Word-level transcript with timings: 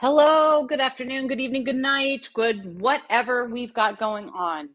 Hello, 0.00 0.64
good 0.64 0.80
afternoon, 0.80 1.26
good 1.26 1.40
evening, 1.40 1.64
good 1.64 1.74
night, 1.74 2.28
good 2.32 2.80
whatever 2.80 3.48
we've 3.48 3.74
got 3.74 3.98
going 3.98 4.28
on. 4.28 4.68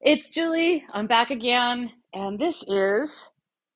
It's 0.00 0.30
Julie. 0.30 0.84
I'm 0.92 1.08
back 1.08 1.32
again, 1.32 1.90
and 2.14 2.38
this 2.38 2.62
is 2.68 3.30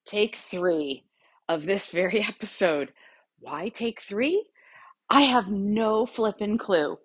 take 0.04 0.36
three 0.36 1.02
of 1.48 1.64
this 1.64 1.88
very 1.88 2.20
episode. 2.28 2.92
Why 3.40 3.70
take 3.70 4.02
three? 4.02 4.46
I 5.10 5.22
have 5.22 5.50
no 5.50 6.06
flippin' 6.06 6.58
clue. 6.58 6.96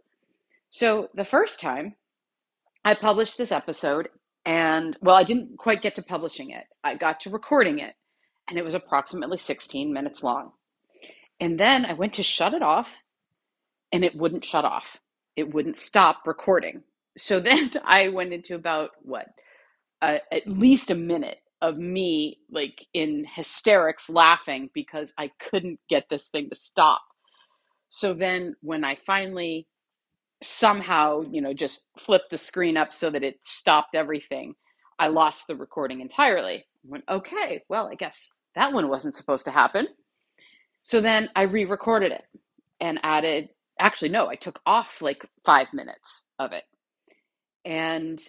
So, 0.69 1.09
the 1.15 1.25
first 1.25 1.59
time 1.59 1.95
I 2.85 2.93
published 2.93 3.39
this 3.39 3.51
episode, 3.51 4.09
and 4.45 4.95
well, 5.01 5.15
I 5.15 5.23
didn't 5.23 5.57
quite 5.57 5.81
get 5.81 5.95
to 5.95 6.03
publishing 6.03 6.51
it, 6.51 6.65
I 6.83 6.93
got 6.93 7.21
to 7.21 7.31
recording 7.31 7.79
it, 7.79 7.95
and 8.47 8.59
it 8.59 8.63
was 8.63 8.75
approximately 8.75 9.37
16 9.37 9.91
minutes 9.91 10.21
long. 10.21 10.51
And 11.39 11.59
then 11.59 11.87
I 11.87 11.93
went 11.93 12.13
to 12.13 12.23
shut 12.23 12.53
it 12.53 12.61
off 12.61 12.97
and 13.91 14.05
it 14.05 14.15
wouldn't 14.15 14.45
shut 14.45 14.65
off. 14.65 14.97
It 15.35 15.53
wouldn't 15.53 15.77
stop 15.77 16.21
recording. 16.27 16.83
So 17.17 17.39
then 17.41 17.71
I 17.85 18.09
went 18.09 18.33
into 18.33 18.55
about 18.55 18.91
what, 19.01 19.27
uh, 20.01 20.19
at 20.31 20.47
least 20.47 20.91
a 20.91 20.95
minute 20.95 21.39
of 21.61 21.77
me 21.77 22.39
like 22.51 22.85
in 22.93 23.25
hysterics 23.25 24.09
laughing 24.09 24.69
because 24.73 25.13
I 25.17 25.31
couldn't 25.39 25.79
get 25.89 26.09
this 26.09 26.27
thing 26.29 26.49
to 26.49 26.55
stop. 26.55 27.01
So 27.89 28.13
then 28.13 28.55
when 28.61 28.83
I 28.83 28.95
finally 28.95 29.67
somehow, 30.43 31.23
you 31.31 31.41
know, 31.41 31.53
just 31.53 31.81
flipped 31.97 32.31
the 32.31 32.37
screen 32.37 32.77
up 32.77 32.93
so 32.93 33.09
that 33.09 33.23
it 33.23 33.43
stopped 33.43 33.95
everything, 33.95 34.55
I 34.99 35.07
lost 35.07 35.47
the 35.47 35.55
recording 35.55 36.01
entirely. 36.01 36.57
I 36.57 36.63
went, 36.85 37.03
okay, 37.09 37.63
well, 37.69 37.87
I 37.91 37.95
guess 37.95 38.29
that 38.55 38.73
one 38.73 38.89
wasn't 38.89 39.15
supposed 39.15 39.45
to 39.45 39.51
happen. 39.51 39.87
So 40.83 41.01
then 41.01 41.29
I 41.35 41.43
re 41.43 41.65
recorded 41.65 42.11
it 42.11 42.23
and 42.79 42.99
added 43.03 43.49
actually 43.79 44.09
no 44.09 44.27
i 44.27 44.35
took 44.35 44.59
off 44.65 45.01
like 45.01 45.25
five 45.45 45.73
minutes 45.73 46.25
of 46.39 46.53
it. 46.53 46.63
And 47.65 48.19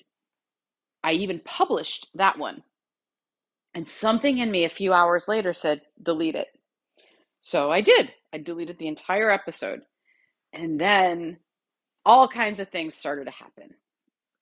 i 1.05 1.13
even 1.13 1.41
published 1.45 2.09
that 2.15 2.39
one. 2.39 2.63
And 3.75 3.89
something 3.89 4.39
in 4.39 4.51
me 4.51 4.65
a 4.65 4.71
few 4.71 4.93
hours 4.93 5.29
later 5.29 5.53
said 5.53 5.83
delete 6.03 6.37
it. 6.37 6.49
So 7.43 7.71
i 7.71 7.81
did. 7.81 8.13
I 8.33 8.39
deleted 8.39 8.79
the 8.79 8.89
entire 8.89 9.31
episode. 9.31 9.81
And 10.53 10.81
then 10.81 11.39
all 12.07 12.29
kinds 12.29 12.61
of 12.61 12.69
things 12.71 12.95
started 12.95 13.27
to 13.27 13.31
happen. 13.33 13.71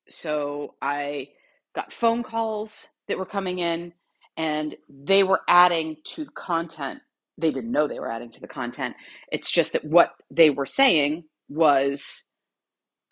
So 0.09 0.75
i 0.83 1.29
got 1.75 1.93
phone 1.93 2.23
calls 2.23 2.89
that 3.09 3.19
were 3.19 3.27
coming 3.27 3.59
in 3.61 3.93
and 4.37 4.77
they 4.89 5.23
were 5.25 5.43
adding 5.49 5.97
to 6.05 6.25
the 6.25 6.31
content 6.33 7.01
they 7.39 7.51
didn't 7.51 7.73
know 7.73 7.87
they 7.87 8.01
were 8.01 8.11
adding 8.11 8.31
to 8.33 8.41
the 8.41 8.49
content. 8.49 8.97
It's 9.31 9.51
just 9.51 9.73
that 9.73 9.85
what 9.85 10.13
they 10.31 10.51
were 10.51 10.67
saying 10.67 11.25
was 11.49 12.23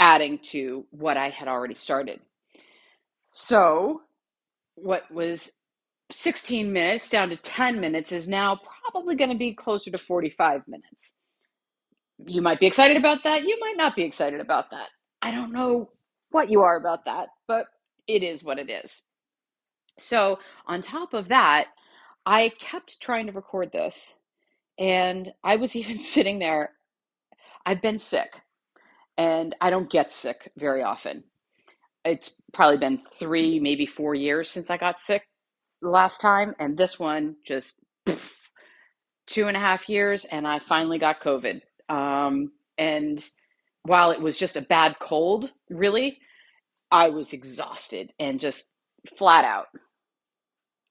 adding 0.00 0.38
to 0.50 0.86
what 0.90 1.16
I 1.16 1.30
had 1.30 1.48
already 1.48 1.74
started. 1.74 2.20
So, 3.32 4.02
what 4.76 5.10
was 5.12 5.50
16 6.12 6.72
minutes 6.72 7.08
down 7.08 7.30
to 7.30 7.36
10 7.36 7.80
minutes 7.80 8.12
is 8.12 8.28
now 8.28 8.58
probably 8.92 9.16
going 9.16 9.30
to 9.30 9.36
be 9.36 9.54
closer 9.54 9.90
to 9.90 9.98
45 9.98 10.62
minutes. 10.68 11.14
You 12.26 12.42
might 12.42 12.60
be 12.60 12.66
excited 12.66 12.96
about 12.96 13.24
that. 13.24 13.42
You 13.42 13.58
might 13.60 13.76
not 13.76 13.96
be 13.96 14.02
excited 14.02 14.40
about 14.40 14.70
that. 14.70 14.88
I 15.22 15.30
don't 15.30 15.52
know 15.52 15.90
what 16.30 16.50
you 16.50 16.62
are 16.62 16.76
about 16.76 17.06
that, 17.06 17.28
but 17.48 17.66
it 18.06 18.22
is 18.22 18.44
what 18.44 18.58
it 18.58 18.70
is. 18.70 19.00
So, 19.98 20.38
on 20.66 20.82
top 20.82 21.14
of 21.14 21.28
that, 21.28 21.68
I 22.26 22.50
kept 22.58 23.00
trying 23.00 23.26
to 23.26 23.32
record 23.32 23.72
this, 23.72 24.14
and 24.78 25.32
I 25.42 25.56
was 25.56 25.76
even 25.76 25.98
sitting 25.98 26.38
there. 26.38 26.70
I've 27.66 27.82
been 27.82 27.98
sick, 27.98 28.40
and 29.16 29.54
I 29.60 29.70
don't 29.70 29.90
get 29.90 30.12
sick 30.12 30.52
very 30.56 30.82
often. 30.82 31.24
It's 32.04 32.42
probably 32.52 32.76
been 32.78 33.00
three, 33.18 33.58
maybe 33.58 33.86
four 33.86 34.14
years 34.14 34.50
since 34.50 34.70
I 34.70 34.76
got 34.76 35.00
sick 35.00 35.22
last 35.80 36.20
time, 36.20 36.54
and 36.58 36.76
this 36.76 36.98
one 36.98 37.36
just 37.46 37.74
poof, 38.04 38.36
two 39.26 39.48
and 39.48 39.56
a 39.56 39.60
half 39.60 39.88
years, 39.88 40.24
and 40.26 40.46
I 40.46 40.58
finally 40.58 40.98
got 40.98 41.22
COVID. 41.22 41.60
Um, 41.88 42.52
and 42.76 43.24
while 43.84 44.10
it 44.10 44.20
was 44.20 44.36
just 44.36 44.56
a 44.56 44.62
bad 44.62 44.98
cold, 44.98 45.52
really, 45.70 46.18
I 46.90 47.08
was 47.10 47.32
exhausted 47.32 48.12
and 48.18 48.40
just 48.40 48.66
flat 49.16 49.44
out. 49.44 49.68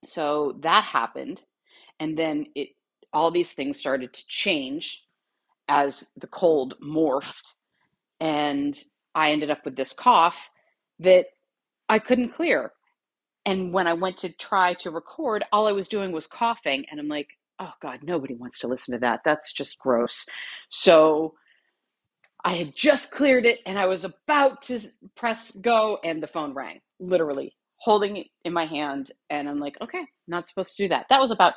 So 0.05 0.59
that 0.63 0.83
happened, 0.85 1.43
and 1.99 2.17
then 2.17 2.47
it 2.55 2.69
all 3.13 3.31
these 3.31 3.51
things 3.53 3.77
started 3.79 4.13
to 4.13 4.27
change 4.27 5.05
as 5.69 6.05
the 6.17 6.27
cold 6.27 6.75
morphed 6.83 7.53
and 8.19 8.79
I 9.15 9.31
ended 9.31 9.51
up 9.51 9.65
with 9.65 9.75
this 9.75 9.93
cough 9.93 10.49
that 10.99 11.27
I 11.89 11.99
couldn't 11.99 12.35
clear. 12.35 12.73
And 13.45 13.73
when 13.73 13.87
I 13.87 13.93
went 13.93 14.17
to 14.19 14.29
try 14.33 14.73
to 14.75 14.91
record, 14.91 15.43
all 15.51 15.67
I 15.67 15.73
was 15.73 15.87
doing 15.87 16.11
was 16.11 16.27
coughing 16.27 16.85
and 16.91 16.99
I'm 16.99 17.09
like, 17.09 17.29
"Oh 17.59 17.73
god, 17.81 18.01
nobody 18.03 18.35
wants 18.35 18.59
to 18.59 18.67
listen 18.67 18.93
to 18.93 18.99
that. 19.01 19.21
That's 19.25 19.53
just 19.53 19.79
gross." 19.79 20.27
So 20.69 21.35
I 22.45 22.55
had 22.55 22.75
just 22.75 23.11
cleared 23.11 23.45
it 23.45 23.59
and 23.65 23.79
I 23.79 23.87
was 23.87 24.05
about 24.05 24.63
to 24.63 24.79
press 25.15 25.51
go 25.51 25.99
and 26.03 26.23
the 26.23 26.27
phone 26.27 26.53
rang. 26.53 26.81
Literally 26.99 27.55
holding 27.78 28.17
it 28.17 28.28
in 28.45 28.53
my 28.53 28.66
hand 28.66 29.11
and 29.29 29.50
I'm 29.50 29.59
like, 29.59 29.78
"Okay, 29.81 30.06
not 30.28 30.50
supposed 30.50 30.75
to 30.78 30.84
do 30.84 30.89
that." 30.89 31.07
That 31.09 31.22
was 31.22 31.31
about 31.31 31.56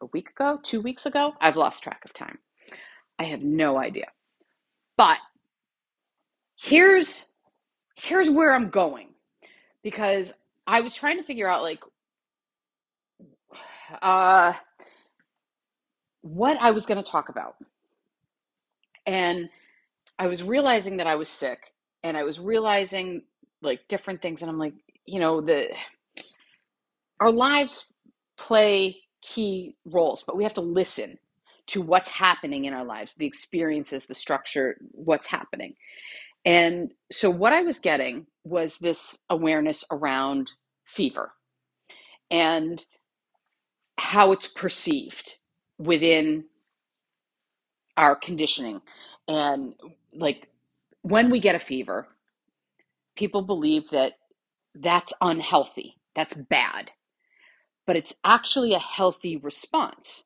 a 0.00 0.06
week 0.06 0.30
ago, 0.30 0.58
2 0.62 0.80
weeks 0.80 1.06
ago. 1.06 1.34
I've 1.40 1.56
lost 1.56 1.82
track 1.82 2.02
of 2.04 2.12
time. 2.14 2.38
I 3.18 3.24
have 3.24 3.42
no 3.42 3.78
idea. 3.78 4.08
But 4.96 5.18
here's 6.56 7.26
here's 7.96 8.30
where 8.30 8.54
I'm 8.54 8.70
going 8.70 9.08
because 9.82 10.32
I 10.66 10.80
was 10.82 10.94
trying 10.94 11.18
to 11.18 11.24
figure 11.24 11.48
out 11.48 11.62
like 11.62 11.82
uh 14.02 14.54
what 16.22 16.56
I 16.60 16.70
was 16.72 16.86
going 16.86 17.02
to 17.02 17.10
talk 17.10 17.28
about. 17.28 17.56
And 19.06 19.50
I 20.18 20.28
was 20.28 20.42
realizing 20.42 20.98
that 20.98 21.06
I 21.06 21.16
was 21.16 21.28
sick 21.28 21.74
and 22.02 22.16
I 22.16 22.24
was 22.24 22.40
realizing 22.40 23.22
like 23.62 23.88
different 23.88 24.22
things 24.22 24.42
and 24.42 24.50
I'm 24.50 24.58
like, 24.58 24.74
you 25.06 25.20
know, 25.20 25.40
the 25.40 25.68
our 27.20 27.30
lives 27.32 27.92
play 28.36 28.96
key 29.22 29.76
roles, 29.84 30.24
but 30.24 30.36
we 30.36 30.42
have 30.42 30.54
to 30.54 30.60
listen 30.60 31.18
to 31.68 31.80
what's 31.80 32.08
happening 32.08 32.64
in 32.64 32.74
our 32.74 32.84
lives, 32.84 33.14
the 33.14 33.26
experiences, 33.26 34.06
the 34.06 34.14
structure, 34.14 34.76
what's 34.90 35.26
happening. 35.26 35.74
And 36.44 36.92
so 37.12 37.30
what 37.30 37.52
I 37.52 37.62
was 37.62 37.78
getting 37.78 38.26
was 38.44 38.78
this 38.78 39.18
awareness 39.30 39.84
around 39.92 40.50
fever 40.84 41.32
and 42.30 42.84
how 43.98 44.32
it's 44.32 44.48
perceived 44.48 45.36
within 45.78 46.44
our 47.96 48.16
conditioning. 48.16 48.80
And 49.28 49.74
like 50.12 50.48
when 51.02 51.30
we 51.30 51.38
get 51.38 51.54
a 51.54 51.60
fever, 51.60 52.08
people 53.16 53.42
believe 53.42 53.90
that 53.90 54.14
that's 54.74 55.12
unhealthy, 55.20 55.96
that's 56.14 56.34
bad, 56.34 56.90
but 57.86 57.96
it's 57.96 58.14
actually 58.24 58.74
a 58.74 58.78
healthy 58.78 59.36
response. 59.36 60.24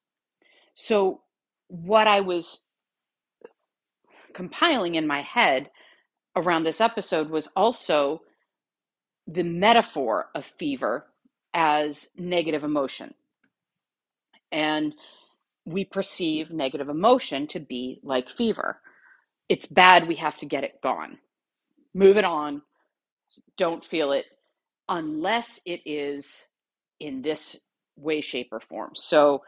So, 0.75 1.23
what 1.69 2.07
I 2.07 2.21
was 2.21 2.61
compiling 4.35 4.95
in 4.95 5.07
my 5.07 5.23
head 5.23 5.71
around 6.37 6.65
this 6.65 6.81
episode 6.81 7.31
was 7.31 7.49
also 7.57 8.23
the 9.27 9.43
metaphor 9.43 10.27
of 10.35 10.45
fever 10.45 11.07
as 11.55 12.09
negative 12.17 12.63
emotion. 12.63 13.15
And 14.53 14.95
we 15.65 15.85
perceive 15.85 16.51
negative 16.53 16.89
emotion 16.89 17.49
to 17.49 17.59
be 17.59 17.99
like 18.05 18.29
fever. 18.29 18.81
It's 19.49 19.67
bad, 19.67 20.07
we 20.07 20.17
have 20.17 20.39
to 20.39 20.47
get 20.47 20.63
it 20.63 20.81
gone. 20.83 21.19
Move 21.95 22.17
it 22.17 22.25
on, 22.25 22.63
don't 23.57 23.85
feel 23.85 24.13
it 24.13 24.27
unless 24.89 25.61
it 25.65 25.81
is 25.85 26.45
in 27.01 27.23
this 27.23 27.57
way, 27.97 28.21
shape, 28.21 28.49
or 28.53 28.61
form. 28.61 28.91
So 28.95 29.43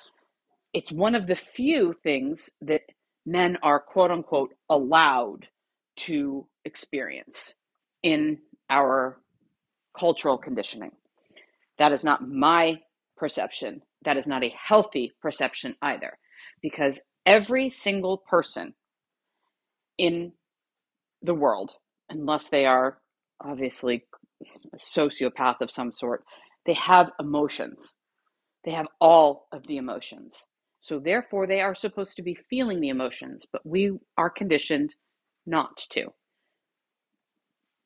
it's 0.73 0.93
one 0.93 1.14
of 1.14 1.26
the 1.26 1.37
few 1.37 1.93
things 1.93 2.50
that 2.61 2.82
men 3.25 3.58
are 3.62 3.81
quote 3.81 4.11
unquote 4.11 4.55
allowed 4.69 5.46
to 5.96 6.46
experience 6.64 7.55
in 8.02 8.38
our 8.70 9.20
cultural 9.99 10.38
conditioning. 10.38 10.93
That 11.79 11.93
is 11.93 12.05
not 12.05 12.29
my 12.29 12.81
perception. 13.17 13.82
That 14.05 14.17
is 14.17 14.26
not 14.26 14.44
a 14.44 14.55
healthy 14.56 15.12
perception 15.20 15.75
either, 15.82 16.19
because 16.62 17.00
every 17.26 17.70
single 17.70 18.19
person 18.19 18.75
in 19.96 20.32
the 21.23 21.34
world, 21.34 21.73
unless 22.08 22.49
they 22.49 22.64
are 22.64 22.99
obviously 23.41 24.05
sociopath 24.79 25.61
of 25.61 25.70
some 25.70 25.93
sort, 25.93 26.25
they 26.67 26.75
have 26.75 27.11
emotions. 27.20 27.94
They 28.64 28.73
have 28.73 28.87
all 29.00 29.49
of 29.52 29.67
the 29.67 29.76
emotions. 29.79 30.46
So, 30.81 30.99
therefore, 30.99 31.46
they 31.46 31.61
are 31.61 31.75
supposed 31.75 32.17
to 32.17 32.23
be 32.23 32.38
feeling 32.50 32.81
the 32.81 32.88
emotions, 32.90 33.46
but 33.52 33.67
we 33.67 33.99
are 34.17 34.31
conditioned 34.31 34.94
not 35.46 35.79
to. 35.90 36.06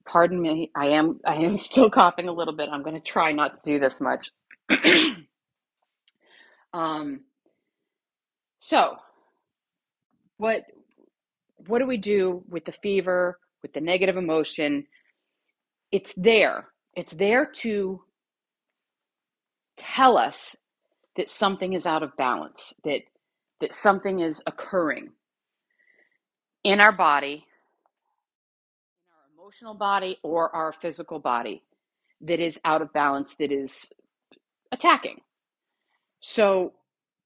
Pardon 0.07 0.41
me, 0.41 0.71
I 0.77 0.89
am 0.89 1.21
I 1.27 1.37
am 1.37 1.57
still 1.69 1.91
coughing 1.91 2.29
a 2.29 2.33
little 2.33 2.55
bit. 2.57 2.69
I'm 2.71 2.83
going 2.83 2.97
to 2.97 3.01
try 3.01 3.33
not 3.33 3.55
to 3.57 3.61
do 3.65 3.79
this 3.79 4.01
much. 4.01 4.31
um, 6.73 7.21
so, 8.59 8.97
what 10.39 10.65
what 11.67 11.79
do 11.79 11.87
we 11.87 11.97
do 11.99 12.43
with 12.49 12.65
the 12.65 12.73
fever, 12.73 13.39
with 13.63 13.73
the 13.73 13.81
negative 13.81 14.17
emotion? 14.17 14.87
It's 15.93 16.15
there. 16.17 16.69
It's 16.97 17.13
there 17.13 17.47
to 17.63 18.03
tell 19.77 20.17
us 20.17 20.57
that 21.17 21.29
something 21.31 21.75
is 21.75 21.87
out 21.87 22.03
of 22.03 22.17
balance, 22.17 22.75
that 22.85 23.03
that 23.61 23.75
something 23.75 24.21
is 24.21 24.43
occurring 24.47 25.11
in 26.65 26.81
our 26.81 26.93
body, 26.93 27.47
in 29.07 29.13
our 29.13 29.45
emotional 29.45 29.75
body 29.75 30.19
or 30.25 30.55
our 30.55 30.73
physical 30.73 31.21
body 31.21 31.63
that 32.23 32.41
is 32.41 32.59
out 32.65 32.83
of 32.83 32.93
balance, 32.93 33.37
that 33.37 33.53
is 33.53 33.91
attacking. 34.73 35.21
So, 36.21 36.73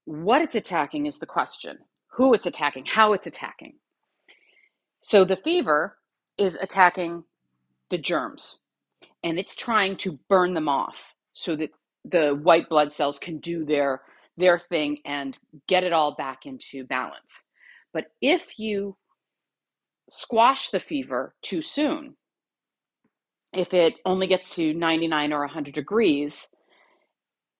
what 0.05 0.41
it's 0.41 0.55
attacking 0.55 1.07
is 1.07 1.17
the 1.19 1.25
question. 1.25 1.79
Who 2.13 2.33
it's 2.33 2.45
attacking, 2.45 2.85
how 2.85 3.13
it's 3.13 3.27
attacking. 3.27 3.75
So, 5.01 5.23
the 5.23 5.37
fever 5.37 5.97
is 6.37 6.55
attacking 6.55 7.23
the 7.89 7.97
germs 7.97 8.59
and 9.23 9.39
it's 9.39 9.55
trying 9.55 9.95
to 9.97 10.19
burn 10.29 10.53
them 10.53 10.69
off 10.69 11.13
so 11.33 11.55
that 11.55 11.69
the 12.05 12.29
white 12.31 12.69
blood 12.69 12.93
cells 12.93 13.19
can 13.19 13.39
do 13.39 13.65
their 13.65 14.01
their 14.37 14.59
thing 14.59 14.99
and 15.03 15.37
get 15.67 15.83
it 15.83 15.91
all 15.91 16.15
back 16.15 16.45
into 16.45 16.85
balance. 16.85 17.45
But 17.91 18.05
if 18.21 18.59
you 18.59 18.97
squash 20.09 20.69
the 20.69 20.79
fever 20.79 21.35
too 21.41 21.63
soon, 21.63 22.15
if 23.51 23.73
it 23.73 23.95
only 24.05 24.27
gets 24.27 24.55
to 24.55 24.73
99 24.73 25.33
or 25.33 25.39
100 25.39 25.73
degrees, 25.73 26.49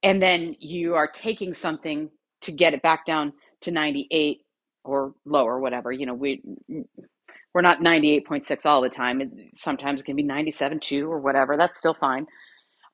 and 0.03 0.21
then 0.21 0.55
you 0.59 0.93
are 0.93 1.07
taking 1.07 1.55
something 1.55 2.11
to 2.41 2.51
get 2.51 2.75
it 2.75 2.83
back 2.83 3.05
down 3.05 3.33
to 3.61 3.71
98 3.71 4.41
or 4.83 5.13
lower, 5.25 5.59
whatever, 5.59 5.91
you 5.91 6.05
know, 6.05 6.13
we 6.13 6.43
we're 7.57 7.61
not 7.61 7.81
98.6 7.81 8.67
all 8.67 8.81
the 8.81 8.89
time. 8.89 9.19
It, 9.19 9.31
sometimes 9.55 9.99
it 9.99 10.03
can 10.03 10.15
be 10.15 10.23
97.2 10.23 11.09
or 11.09 11.17
whatever. 11.17 11.57
That's 11.57 11.75
still 11.75 11.95
fine. 11.95 12.27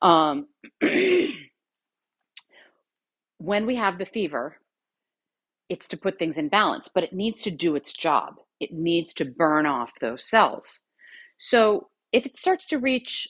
Um, 0.01 0.47
when 3.39 3.65
we 3.65 3.75
have 3.75 3.97
the 3.97 4.05
fever, 4.05 4.55
it's 5.67 5.89
to 5.89 5.97
put 5.97 6.17
things 6.17 6.37
in 6.37 6.47
balance, 6.47 6.87
but 6.87 7.03
it 7.03 7.11
needs 7.11 7.41
to 7.41 7.51
do 7.51 7.75
its 7.75 7.91
job. 7.91 8.35
It 8.61 8.71
needs 8.71 9.13
to 9.15 9.25
burn 9.25 9.65
off 9.65 9.91
those 9.99 10.29
cells. 10.29 10.79
So 11.39 11.89
if 12.13 12.25
it 12.25 12.39
starts 12.39 12.65
to 12.67 12.79
reach 12.79 13.27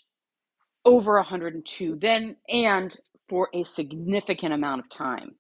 over 0.86 1.16
102, 1.16 1.98
then 2.00 2.36
and 2.48 2.96
for 3.28 3.50
a 3.56 3.64
significant 3.64 4.54
amount 4.54 4.82
of 4.82 4.90
time, 4.92 5.32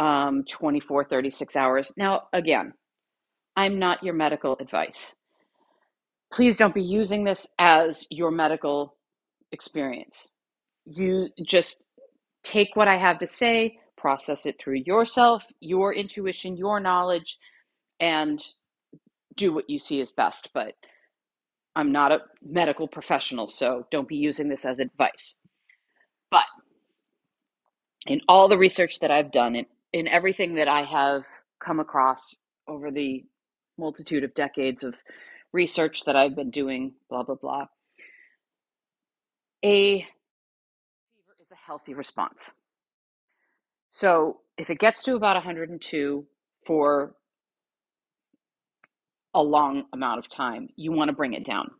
um, 0.00 0.42
24, 0.48 1.04
36 1.04 1.54
hours. 1.54 1.92
Now, 1.98 2.22
again, 2.32 2.72
I'm 3.56 3.78
not 3.78 4.02
your 4.02 4.14
medical 4.14 4.56
advice. 4.60 5.14
Please 6.32 6.56
don't 6.56 6.74
be 6.74 6.82
using 6.82 7.24
this 7.24 7.46
as 7.58 8.06
your 8.10 8.30
medical 8.30 8.96
experience. 9.52 10.30
You 10.86 11.28
just 11.46 11.82
take 12.42 12.74
what 12.74 12.88
I 12.88 12.96
have 12.96 13.18
to 13.20 13.26
say, 13.26 13.78
process 13.96 14.46
it 14.46 14.56
through 14.58 14.82
yourself, 14.86 15.44
your 15.60 15.94
intuition, 15.94 16.56
your 16.56 16.80
knowledge, 16.80 17.38
and 18.00 18.42
do 19.36 19.52
what 19.52 19.68
you 19.70 19.78
see 19.78 20.00
is 20.00 20.10
best. 20.10 20.48
But 20.54 20.74
I'm 21.76 21.92
not 21.92 22.12
a 22.12 22.20
medical 22.44 22.88
professional, 22.88 23.48
so 23.48 23.86
don't 23.90 24.08
be 24.08 24.16
using 24.16 24.48
this 24.48 24.64
as 24.64 24.78
advice. 24.80 25.36
But 26.30 26.44
in 28.06 28.20
all 28.28 28.48
the 28.48 28.58
research 28.58 29.00
that 29.00 29.10
I've 29.10 29.30
done, 29.32 29.54
in, 29.54 29.66
in 29.92 30.08
everything 30.08 30.54
that 30.54 30.68
I 30.68 30.84
have 30.84 31.26
come 31.60 31.80
across 31.80 32.36
over 32.68 32.90
the 32.90 33.24
multitude 33.78 34.24
of 34.24 34.34
decades 34.34 34.84
of 34.84 34.96
research 35.52 36.04
that 36.04 36.16
I've 36.16 36.36
been 36.36 36.50
doing, 36.50 36.94
blah, 37.10 37.22
blah, 37.22 37.36
blah, 37.36 37.66
a 39.64 40.00
fever 40.00 41.36
is 41.40 41.50
a 41.52 41.56
healthy 41.66 41.94
response. 41.94 42.52
So 43.90 44.40
if 44.58 44.70
it 44.70 44.78
gets 44.78 45.02
to 45.04 45.16
about 45.16 45.36
102 45.36 46.26
for 46.66 47.14
a 49.34 49.42
long 49.42 49.84
amount 49.92 50.18
of 50.18 50.28
time, 50.28 50.68
you 50.76 50.92
want 50.92 51.08
to 51.08 51.14
bring 51.16 51.34
it 51.34 51.44
down. 51.44 51.70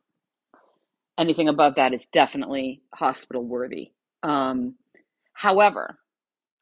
Anything 1.18 1.48
above 1.48 1.74
that 1.76 1.92
is 1.94 2.06
definitely 2.06 2.82
hospital 2.94 3.44
worthy. 3.44 3.92
Um, 4.22 4.76
however, 5.34 5.98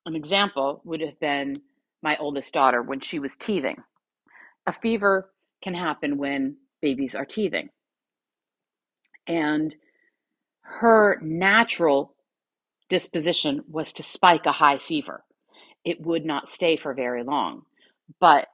an 0.07 0.17
example 0.17 0.83
would 0.85 1.01
have 1.01 1.19
been 1.21 1.57
my 2.03 2.17
oldest 2.19 2.53
daughter 2.53 2.83
when 2.83 3.01
she 3.01 3.19
was 3.19 3.37
teething. 3.37 3.83
A 4.71 4.73
fever 4.73 5.33
can 5.65 5.75
happen 5.75 6.17
when 6.17 6.59
babies 6.81 7.17
are 7.17 7.25
teething. 7.25 7.71
And 9.27 9.75
her 10.61 11.19
natural 11.21 12.15
disposition 12.89 13.65
was 13.69 13.93
to 13.95 14.05
spike 14.05 14.47
a 14.47 14.53
high 14.53 14.79
fever. 14.79 15.25
It 15.85 16.01
would 16.07 16.25
not 16.25 16.49
stay 16.49 16.77
for 16.77 16.95
very 16.95 17.25
long. 17.25 17.63
But 18.21 18.47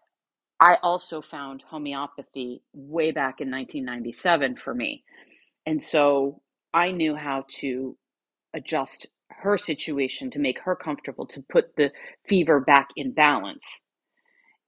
I 0.59 0.79
also 0.83 1.21
found 1.21 1.63
homeopathy 1.69 2.63
way 2.73 3.11
back 3.11 3.43
in 3.43 3.51
1997 3.51 4.57
for 4.57 4.75
me. 4.75 5.05
And 5.67 5.83
so 5.83 6.41
I 6.73 6.93
knew 6.93 7.15
how 7.15 7.45
to 7.61 7.95
adjust 8.55 9.07
her 9.29 9.59
situation 9.59 10.31
to 10.31 10.39
make 10.39 10.61
her 10.61 10.77
comfortable, 10.77 11.27
to 11.27 11.43
put 11.43 11.77
the 11.77 11.93
fever 12.27 12.59
back 12.59 12.89
in 12.97 13.13
balance. 13.13 13.83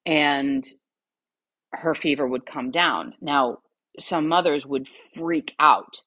And 0.05 0.69
her 1.73 1.95
fever 1.95 2.27
would 2.27 2.47
come 2.47 2.71
down. 2.71 3.15
Now, 3.21 3.59
some 3.99 4.29
mothers 4.29 4.65
would 4.67 4.89
freak 5.15 5.55
out 5.59 6.03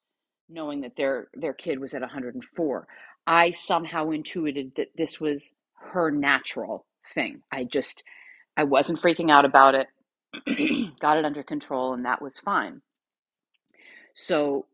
knowing 0.52 0.82
that 0.82 0.96
their 0.96 1.30
their 1.34 1.54
kid 1.54 1.80
was 1.80 1.94
at 1.94 2.02
104. 2.02 2.88
I 3.26 3.52
somehow 3.52 4.10
intuited 4.10 4.74
that 4.76 4.90
this 4.96 5.20
was 5.20 5.54
her 5.94 6.12
natural 6.12 6.86
thing. 7.14 7.42
I 7.52 7.64
just 7.64 8.04
I 8.58 8.64
wasn't 8.64 9.02
freaking 9.02 9.32
out 9.32 9.46
about 9.46 9.76
it. 9.76 9.88
Got 11.00 11.18
it 11.18 11.26
under 11.26 11.44
control 11.44 11.94
and 11.94 12.06
that 12.06 12.22
was 12.22 12.40
fine. 12.40 12.82
So 14.14 14.66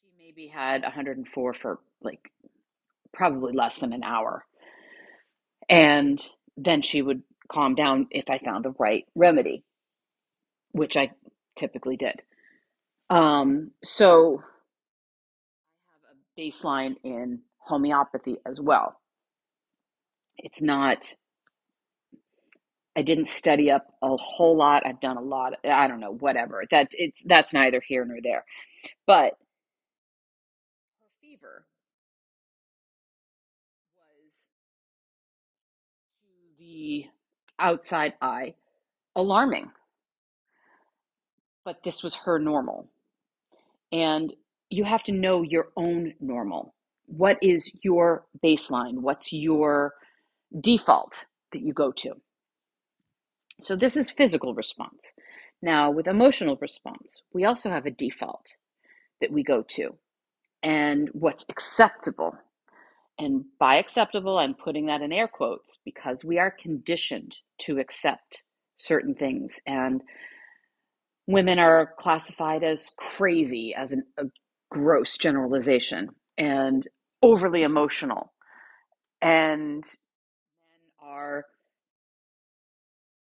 she 0.00 0.08
maybe 0.18 0.48
had 0.48 0.82
104 0.82 1.54
for 1.54 1.78
like 2.02 2.30
probably 3.12 3.52
less 3.52 3.78
than 3.78 3.92
an 3.92 4.02
hour. 4.02 4.44
And 5.68 6.24
then 6.56 6.82
she 6.82 7.02
would 7.02 7.22
calm 7.48 7.74
down 7.74 8.08
if 8.10 8.28
I 8.28 8.38
found 8.38 8.64
the 8.64 8.74
right 8.78 9.04
remedy, 9.14 9.64
which 10.72 10.96
I 10.96 11.12
typically 11.56 11.96
did. 11.96 12.22
Um, 13.10 13.72
so 13.84 14.42
I 15.88 15.94
have 16.08 16.16
a 16.16 16.40
baseline 16.40 16.96
in 17.04 17.40
homeopathy 17.58 18.38
as 18.46 18.60
well. 18.60 19.00
It's 20.38 20.62
not, 20.62 21.14
I 22.96 23.02
didn't 23.02 23.28
study 23.28 23.70
up 23.70 23.86
a 24.02 24.16
whole 24.16 24.56
lot. 24.56 24.84
I've 24.86 25.00
done 25.00 25.16
a 25.18 25.22
lot, 25.22 25.54
I 25.64 25.88
don't 25.88 26.00
know, 26.00 26.12
whatever. 26.14 26.64
That 26.70 26.88
it's 26.92 27.22
that's 27.24 27.52
neither 27.54 27.80
here 27.86 28.04
nor 28.04 28.18
there. 28.22 28.44
But 29.06 29.34
fever 31.22 31.66
was 33.96 34.32
to 36.22 36.64
the 36.64 37.06
outside 37.58 38.14
eye 38.22 38.54
alarming. 39.16 39.72
But 41.64 41.82
this 41.84 42.02
was 42.02 42.14
her 42.14 42.38
normal. 42.38 42.88
And 43.92 44.32
you 44.70 44.84
have 44.84 45.02
to 45.04 45.12
know 45.12 45.42
your 45.42 45.68
own 45.76 46.14
normal. 46.20 46.74
What 47.06 47.38
is 47.42 47.70
your 47.84 48.24
baseline? 48.42 49.00
What's 49.00 49.32
your 49.32 49.94
default 50.60 51.26
that 51.52 51.62
you 51.62 51.72
go 51.72 51.92
to? 51.92 52.14
So, 53.60 53.76
this 53.76 53.96
is 53.96 54.10
physical 54.10 54.54
response. 54.54 55.12
Now, 55.60 55.90
with 55.90 56.08
emotional 56.08 56.58
response, 56.60 57.22
we 57.32 57.44
also 57.44 57.70
have 57.70 57.86
a 57.86 57.90
default 57.90 58.56
that 59.20 59.30
we 59.30 59.44
go 59.44 59.62
to 59.68 59.94
and 60.62 61.08
what's 61.12 61.44
acceptable. 61.48 62.36
And 63.18 63.44
by 63.60 63.76
acceptable, 63.76 64.38
I'm 64.38 64.54
putting 64.54 64.86
that 64.86 65.02
in 65.02 65.12
air 65.12 65.28
quotes 65.28 65.78
because 65.84 66.24
we 66.24 66.38
are 66.38 66.50
conditioned 66.50 67.36
to 67.58 67.78
accept 67.78 68.42
certain 68.76 69.14
things. 69.14 69.60
And 69.66 70.02
women 71.26 71.58
are 71.58 71.94
classified 71.98 72.64
as 72.64 72.90
crazy, 72.96 73.74
as 73.74 73.92
an, 73.92 74.04
a 74.18 74.24
gross 74.70 75.16
generalization, 75.18 76.10
and 76.38 76.86
overly 77.22 77.62
emotional. 77.62 78.32
And 79.20 79.84
men 79.84 81.08
are 81.10 81.44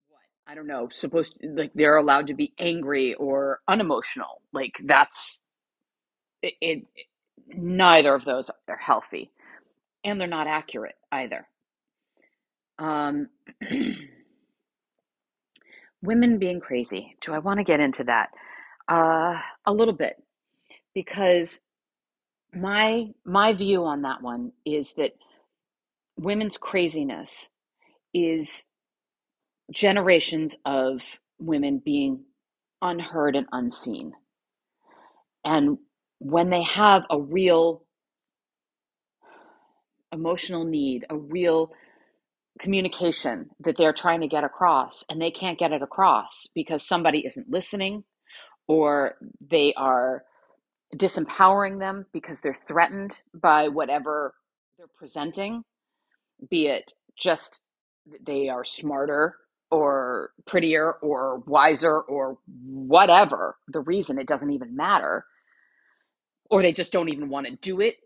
what 0.09 0.21
I 0.47 0.55
don't 0.55 0.67
know, 0.67 0.89
supposed 0.91 1.35
to, 1.41 1.49
like 1.49 1.71
they're 1.75 1.97
allowed 1.97 2.27
to 2.27 2.33
be 2.33 2.53
angry 2.59 3.15
or 3.15 3.59
unemotional. 3.67 4.41
Like 4.53 4.73
that's 4.83 5.39
it, 6.41 6.53
it 6.61 6.83
neither 7.47 8.13
of 8.15 8.25
those 8.25 8.49
are 8.69 8.77
healthy 8.77 9.31
and 10.03 10.19
they're 10.19 10.27
not 10.27 10.47
accurate 10.47 10.95
either. 11.11 11.47
Um, 12.77 13.29
women 16.01 16.39
being 16.39 16.59
crazy. 16.59 17.15
Do 17.21 17.33
I 17.33 17.39
want 17.39 17.59
to 17.59 17.63
get 17.63 17.79
into 17.79 18.03
that? 18.05 18.29
Uh, 18.87 19.39
a 19.65 19.73
little 19.73 19.93
bit 19.93 20.15
because 20.95 21.61
my 22.53 23.07
my 23.25 23.53
view 23.53 23.83
on 23.85 24.01
that 24.01 24.21
one 24.21 24.51
is 24.65 24.93
that 24.97 25.11
women's 26.17 26.57
craziness 26.57 27.49
is 28.13 28.63
generations 29.71 30.57
of 30.65 31.01
women 31.39 31.81
being 31.83 32.25
unheard 32.81 33.35
and 33.35 33.45
unseen. 33.51 34.13
And 35.45 35.77
when 36.19 36.49
they 36.49 36.63
have 36.63 37.03
a 37.09 37.19
real 37.19 37.83
emotional 40.11 40.65
need, 40.65 41.05
a 41.09 41.15
real 41.15 41.71
communication 42.59 43.49
that 43.61 43.77
they're 43.77 43.93
trying 43.93 44.21
to 44.21 44.27
get 44.27 44.43
across, 44.43 45.05
and 45.09 45.21
they 45.21 45.31
can't 45.31 45.59
get 45.59 45.71
it 45.71 45.81
across 45.81 46.47
because 46.53 46.85
somebody 46.85 47.25
isn't 47.25 47.49
listening 47.49 48.03
or 48.67 49.15
they 49.41 49.73
are 49.75 50.23
disempowering 50.95 51.79
them 51.79 52.05
because 52.13 52.41
they're 52.41 52.53
threatened 52.53 53.21
by 53.33 53.67
whatever 53.67 54.33
they're 54.77 54.87
presenting, 54.97 55.63
be 56.49 56.67
it 56.67 56.93
just 57.17 57.59
they 58.25 58.49
are 58.49 58.63
smarter 58.63 59.35
or 59.71 60.31
prettier 60.45 60.93
or 61.01 61.43
wiser 61.45 61.99
or 62.01 62.37
whatever 62.65 63.57
the 63.67 63.81
reason, 63.81 64.17
it 64.17 64.27
doesn't 64.27 64.51
even 64.51 64.75
matter, 64.75 65.25
or 66.49 66.61
they 66.61 66.71
just 66.71 66.91
don't 66.91 67.09
even 67.09 67.29
want 67.29 67.45
to 67.45 67.55
do 67.57 67.81
it. 67.81 67.97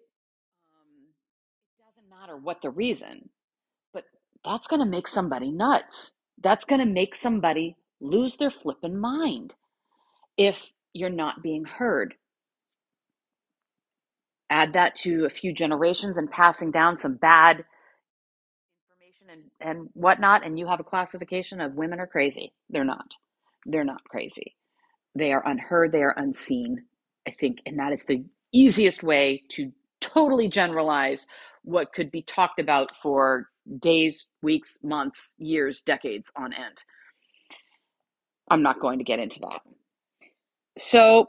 Um, 0.73 1.07
it 1.79 1.85
doesn't 1.85 2.09
matter 2.09 2.35
what 2.35 2.61
the 2.61 2.69
reason, 2.69 3.29
that's 4.45 4.67
going 4.67 4.79
to 4.79 4.85
make 4.85 5.07
somebody 5.07 5.51
nuts. 5.51 6.13
That's 6.41 6.65
going 6.65 6.79
to 6.79 6.85
make 6.85 7.15
somebody 7.15 7.77
lose 8.01 8.35
their 8.37 8.51
flippin' 8.51 8.99
mind 8.99 9.55
if 10.37 10.71
you're 10.93 11.09
not 11.09 11.41
being 11.41 11.65
heard. 11.65 12.15
Add 14.49 14.73
that 14.73 14.95
to 14.97 15.25
a 15.25 15.29
few 15.29 15.53
generations 15.53 16.17
and 16.17 16.29
passing 16.29 16.71
down 16.71 16.97
some 16.97 17.15
bad 17.15 17.65
information 18.91 19.29
and, 19.61 19.77
and 19.77 19.89
whatnot, 19.93 20.45
and 20.45 20.59
you 20.59 20.67
have 20.67 20.79
a 20.79 20.83
classification 20.83 21.61
of 21.61 21.73
women 21.75 21.99
are 21.99 22.07
crazy. 22.07 22.53
They're 22.69 22.83
not. 22.83 23.13
They're 23.65 23.85
not 23.85 24.03
crazy. 24.03 24.55
They 25.15 25.31
are 25.31 25.47
unheard, 25.47 25.91
they 25.91 26.03
are 26.03 26.13
unseen, 26.17 26.83
I 27.27 27.31
think, 27.31 27.59
and 27.65 27.79
that 27.79 27.93
is 27.93 28.05
the 28.05 28.25
easiest 28.51 29.03
way 29.03 29.43
to 29.49 29.71
totally 30.01 30.49
generalize 30.49 31.25
what 31.63 31.93
could 31.93 32.11
be 32.11 32.21
talked 32.21 32.59
about 32.59 32.91
for 33.01 33.49
days, 33.79 34.27
weeks, 34.41 34.77
months, 34.83 35.33
years, 35.37 35.81
decades 35.81 36.31
on 36.35 36.53
end. 36.53 36.83
I'm 38.49 38.61
not 38.61 38.79
going 38.79 38.99
to 38.99 39.05
get 39.05 39.19
into 39.19 39.39
that. 39.41 39.61
So, 40.77 41.27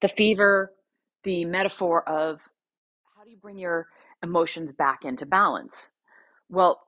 the 0.00 0.08
fever, 0.08 0.72
the 1.24 1.44
metaphor 1.44 2.08
of 2.08 2.40
how 3.16 3.24
do 3.24 3.30
you 3.30 3.36
bring 3.36 3.58
your 3.58 3.88
emotions 4.22 4.72
back 4.72 5.04
into 5.04 5.26
balance? 5.26 5.90
Well, 6.48 6.80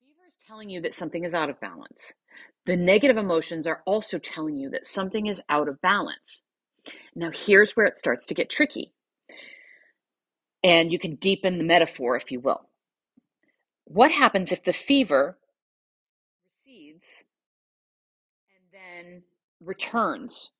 fever 0.00 0.26
is 0.26 0.34
telling 0.46 0.70
you 0.70 0.80
that 0.82 0.94
something 0.94 1.24
is 1.24 1.34
out 1.34 1.50
of 1.50 1.60
balance. 1.60 2.14
The 2.66 2.76
negative 2.76 3.16
emotions 3.16 3.66
are 3.66 3.82
also 3.84 4.18
telling 4.18 4.56
you 4.56 4.70
that 4.70 4.86
something 4.86 5.26
is 5.26 5.42
out 5.48 5.68
of 5.68 5.80
balance. 5.80 6.44
Now, 7.14 7.30
here's 7.32 7.72
where 7.72 7.86
it 7.86 7.98
starts 7.98 8.26
to 8.26 8.34
get 8.34 8.48
tricky. 8.48 8.92
And 10.64 10.92
you 10.92 10.98
can 10.98 11.16
deepen 11.16 11.58
the 11.58 11.64
metaphor, 11.64 12.16
if 12.16 12.30
you 12.30 12.40
will. 12.40 12.68
What 13.84 14.12
happens 14.12 14.52
if 14.52 14.62
the 14.64 14.72
fever 14.72 15.36
recedes 16.64 17.24
and 18.54 18.64
then 18.72 19.22
returns 19.60 20.50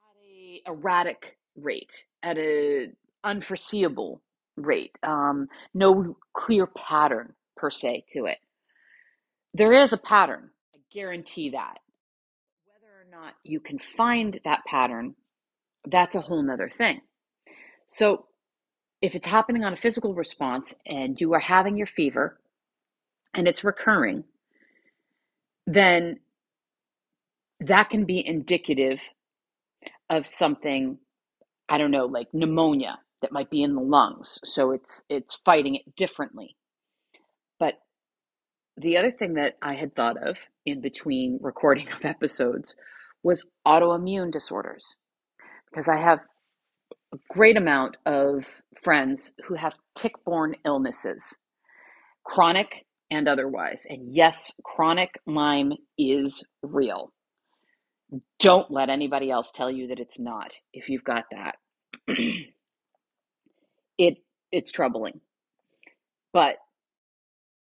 at 0.00 0.16
a 0.26 0.62
erratic 0.70 1.36
rate, 1.54 2.06
at 2.22 2.38
a 2.38 2.90
unforeseeable 3.24 4.22
rate, 4.56 4.96
um, 5.02 5.48
no 5.74 6.16
clear 6.32 6.66
pattern 6.66 7.34
per 7.56 7.70
se 7.70 8.04
to 8.12 8.24
it? 8.24 8.38
There 9.52 9.72
is 9.74 9.92
a 9.92 9.98
pattern, 9.98 10.50
I 10.74 10.78
guarantee 10.90 11.50
that. 11.50 11.78
Whether 12.66 12.92
or 12.92 13.06
not 13.10 13.34
you 13.44 13.60
can 13.60 13.78
find 13.78 14.40
that 14.44 14.64
pattern, 14.66 15.14
that's 15.86 16.16
a 16.16 16.20
whole 16.20 16.42
nother 16.42 16.70
thing. 16.70 17.00
So, 17.86 18.26
if 19.02 19.14
it's 19.14 19.28
happening 19.28 19.64
on 19.64 19.72
a 19.72 19.76
physical 19.76 20.14
response 20.14 20.74
and 20.86 21.20
you 21.20 21.34
are 21.34 21.40
having 21.40 21.76
your 21.76 21.86
fever 21.86 22.40
and 23.34 23.46
it's 23.46 23.62
recurring, 23.62 24.24
then 25.66 26.20
that 27.60 27.90
can 27.90 28.04
be 28.04 28.26
indicative 28.26 29.00
of 30.08 30.26
something, 30.26 30.98
I 31.68 31.78
don't 31.78 31.90
know, 31.90 32.06
like 32.06 32.32
pneumonia 32.32 32.98
that 33.22 33.32
might 33.32 33.50
be 33.50 33.62
in 33.62 33.74
the 33.74 33.80
lungs. 33.82 34.38
So 34.44 34.72
it's 34.72 35.04
it's 35.08 35.36
fighting 35.36 35.74
it 35.76 35.96
differently. 35.96 36.56
But 37.58 37.74
the 38.76 38.96
other 38.96 39.10
thing 39.10 39.34
that 39.34 39.56
I 39.62 39.74
had 39.74 39.94
thought 39.94 40.16
of 40.22 40.38
in 40.64 40.80
between 40.80 41.38
recording 41.42 41.90
of 41.92 42.04
episodes 42.04 42.74
was 43.22 43.44
autoimmune 43.66 44.30
disorders. 44.30 44.96
Because 45.70 45.88
I 45.88 45.96
have 45.96 46.20
great 47.30 47.56
amount 47.56 47.96
of 48.06 48.44
friends 48.82 49.32
who 49.46 49.54
have 49.54 49.76
tick 49.94 50.12
borne 50.24 50.54
illnesses, 50.64 51.36
chronic 52.24 52.86
and 53.10 53.28
otherwise. 53.28 53.86
And 53.88 54.12
yes, 54.12 54.52
chronic 54.64 55.18
Lyme 55.26 55.72
is 55.98 56.44
real. 56.62 57.12
Don't 58.38 58.70
let 58.70 58.88
anybody 58.88 59.30
else 59.30 59.50
tell 59.54 59.70
you 59.70 59.88
that 59.88 60.00
it's 60.00 60.18
not 60.18 60.54
if 60.72 60.88
you've 60.88 61.04
got 61.04 61.24
that. 61.32 61.56
it 63.98 64.18
it's 64.52 64.72
troubling. 64.72 65.20
But 66.32 66.56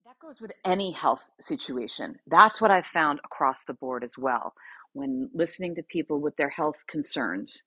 that 0.07 0.19
goes 0.21 0.41
with 0.41 0.53
any 0.65 0.93
health 0.93 1.23
situation. 1.41 2.17
That's 2.27 2.61
what 2.61 2.71
I've 2.71 2.87
found 2.87 3.21
across 3.25 3.65
the 3.65 3.75
board 3.75 4.03
as 4.03 4.15
well. 4.19 4.55
When 4.93 5.31
listening 5.35 5.75
to 5.77 5.83
people 5.83 6.21
with 6.21 6.37
their 6.37 6.49
health 6.49 6.85
concerns, 6.89 7.63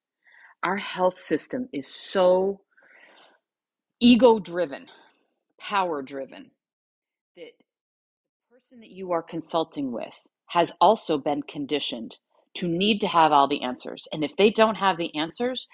our 0.63 0.77
health 0.77 1.19
system 1.19 1.67
is 1.73 1.87
so 1.87 2.61
ego 3.99 4.39
driven, 4.39 4.87
power 5.59 6.01
driven, 6.01 6.51
that 7.35 7.51
the 7.57 8.55
person 8.55 8.79
that 8.79 8.91
you 8.91 9.11
are 9.11 9.23
consulting 9.23 9.91
with 9.91 10.13
has 10.47 10.71
also 10.79 11.17
been 11.17 11.41
conditioned 11.43 12.17
to 12.55 12.67
need 12.67 13.01
to 13.01 13.07
have 13.07 13.31
all 13.31 13.47
the 13.47 13.63
answers. 13.63 14.07
And 14.13 14.23
if 14.23 14.35
they 14.37 14.49
don't 14.49 14.75
have 14.75 14.97
the 14.97 15.13
answers, 15.15 15.67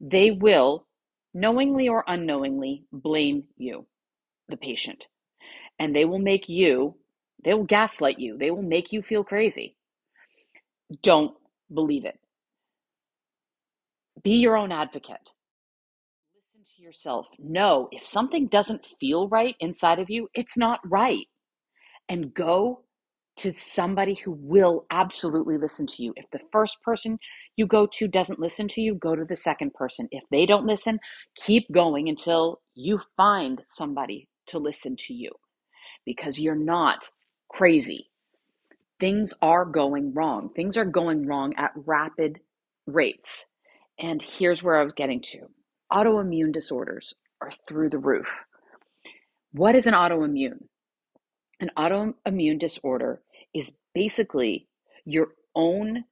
they 0.00 0.30
will, 0.30 0.86
knowingly 1.32 1.88
or 1.88 2.04
unknowingly, 2.06 2.84
blame 2.92 3.44
you, 3.56 3.86
the 4.48 4.56
patient. 4.56 5.06
And 5.78 5.94
they 5.94 6.04
will 6.04 6.18
make 6.18 6.48
you, 6.48 6.96
they 7.44 7.54
will 7.54 7.64
gaslight 7.64 8.18
you, 8.18 8.36
they 8.38 8.50
will 8.50 8.62
make 8.62 8.92
you 8.92 9.02
feel 9.02 9.24
crazy. 9.24 9.76
Don't 11.02 11.34
believe 11.72 12.04
it. 12.04 12.18
Be 14.22 14.36
your 14.36 14.56
own 14.56 14.72
advocate. 14.72 15.30
Listen 16.34 16.64
to 16.76 16.82
yourself. 16.82 17.26
Know 17.38 17.88
if 17.92 18.06
something 18.06 18.46
doesn't 18.48 18.84
feel 19.00 19.28
right 19.28 19.56
inside 19.60 19.98
of 19.98 20.10
you, 20.10 20.28
it's 20.34 20.56
not 20.56 20.80
right. 20.84 21.26
And 22.08 22.34
go 22.34 22.82
to 23.38 23.52
somebody 23.56 24.14
who 24.14 24.32
will 24.32 24.86
absolutely 24.90 25.58
listen 25.58 25.86
to 25.86 26.02
you. 26.02 26.12
If 26.16 26.26
the 26.32 26.40
first 26.52 26.80
person 26.82 27.18
you 27.56 27.66
go 27.66 27.86
to 27.94 28.08
doesn't 28.08 28.40
listen 28.40 28.68
to 28.68 28.80
you, 28.80 28.94
go 28.94 29.16
to 29.16 29.24
the 29.24 29.36
second 29.36 29.74
person. 29.74 30.08
If 30.10 30.24
they 30.30 30.46
don't 30.46 30.66
listen, 30.66 31.00
keep 31.36 31.70
going 31.72 32.08
until 32.08 32.60
you 32.74 33.00
find 33.16 33.62
somebody 33.66 34.28
to 34.48 34.58
listen 34.58 34.96
to 34.96 35.14
you 35.14 35.30
because 36.04 36.38
you're 36.38 36.54
not 36.56 37.08
crazy. 37.48 38.10
Things 39.00 39.34
are 39.42 39.64
going 39.64 40.14
wrong. 40.14 40.50
Things 40.54 40.76
are 40.76 40.84
going 40.84 41.26
wrong 41.26 41.54
at 41.56 41.72
rapid 41.76 42.40
rates. 42.86 43.46
And 43.98 44.22
here's 44.22 44.62
where 44.62 44.76
I 44.76 44.84
was 44.84 44.92
getting 44.92 45.20
to 45.32 45.48
autoimmune 45.92 46.52
disorders 46.52 47.14
are 47.40 47.52
through 47.68 47.90
the 47.90 47.98
roof. 47.98 48.44
What 49.52 49.74
is 49.76 49.86
an 49.86 49.94
autoimmune? 49.94 50.64
An 51.60 51.70
autoimmune 51.76 52.58
disorder 52.58 53.22
is 53.54 53.72
basically 53.94 54.66
your 55.04 55.28
own 55.54 56.04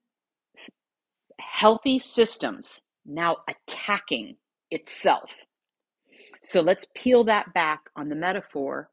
healthy 1.40 1.98
systems 1.98 2.82
now 3.04 3.38
attacking 3.48 4.36
itself. 4.70 5.34
So 6.42 6.60
let's 6.60 6.86
peel 6.94 7.24
that 7.24 7.52
back 7.52 7.80
on 7.96 8.08
the 8.08 8.14
metaphor 8.14 8.90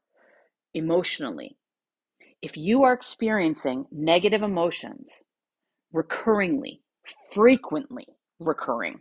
emotionally. 0.74 1.56
If 2.42 2.56
you 2.56 2.82
are 2.84 2.92
experiencing 2.92 3.86
negative 3.92 4.42
emotions 4.42 5.24
recurringly, 5.94 6.80
frequently 7.32 8.06
recurring, 8.40 9.00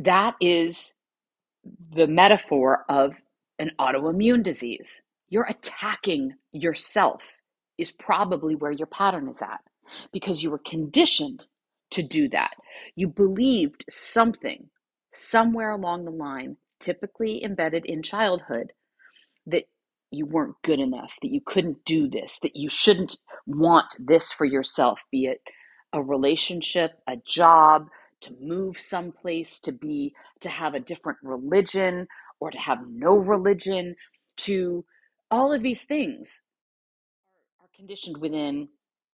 that 0.00 0.34
is 0.40 0.94
the 1.94 2.06
metaphor 2.06 2.84
of 2.88 3.14
an 3.58 3.70
autoimmune 3.80 4.42
disease. 4.42 5.02
You're 5.28 5.48
attacking 5.48 6.34
yourself, 6.52 7.22
is 7.76 7.92
probably 7.92 8.54
where 8.54 8.72
your 8.72 8.86
pattern 8.86 9.28
is 9.28 9.42
at 9.42 9.60
because 10.12 10.42
you 10.42 10.50
were 10.50 10.60
conditioned 10.66 11.46
to 11.90 12.02
do 12.02 12.28
that. 12.30 12.52
You 12.96 13.08
believed 13.08 13.84
something 13.90 14.68
somewhere 15.14 15.70
along 15.70 16.04
the 16.04 16.10
line, 16.10 16.56
typically 16.80 17.44
embedded 17.44 17.84
in 17.86 18.02
childhood, 18.02 18.72
that 19.46 19.64
you 20.10 20.26
weren't 20.26 20.56
good 20.62 20.80
enough, 20.80 21.14
that 21.22 21.30
you 21.32 21.40
couldn't 21.44 21.84
do 21.84 22.08
this, 22.08 22.38
that 22.42 22.56
you 22.56 22.68
shouldn't 22.68 23.16
want 23.46 23.96
this 23.98 24.32
for 24.32 24.44
yourself, 24.44 25.02
be 25.10 25.26
it 25.26 25.40
a 25.92 26.02
relationship, 26.02 26.92
a 27.08 27.16
job, 27.26 27.88
to 28.20 28.34
move 28.40 28.78
someplace, 28.78 29.60
to 29.60 29.72
be, 29.72 30.14
to 30.40 30.48
have 30.48 30.74
a 30.74 30.80
different 30.80 31.18
religion, 31.22 32.06
or 32.40 32.50
to 32.50 32.58
have 32.58 32.78
no 32.88 33.16
religion, 33.16 33.94
to 34.36 34.84
all 35.30 35.52
of 35.52 35.62
these 35.62 35.82
things 35.82 36.42
are 37.60 37.68
conditioned 37.76 38.16
within 38.18 38.68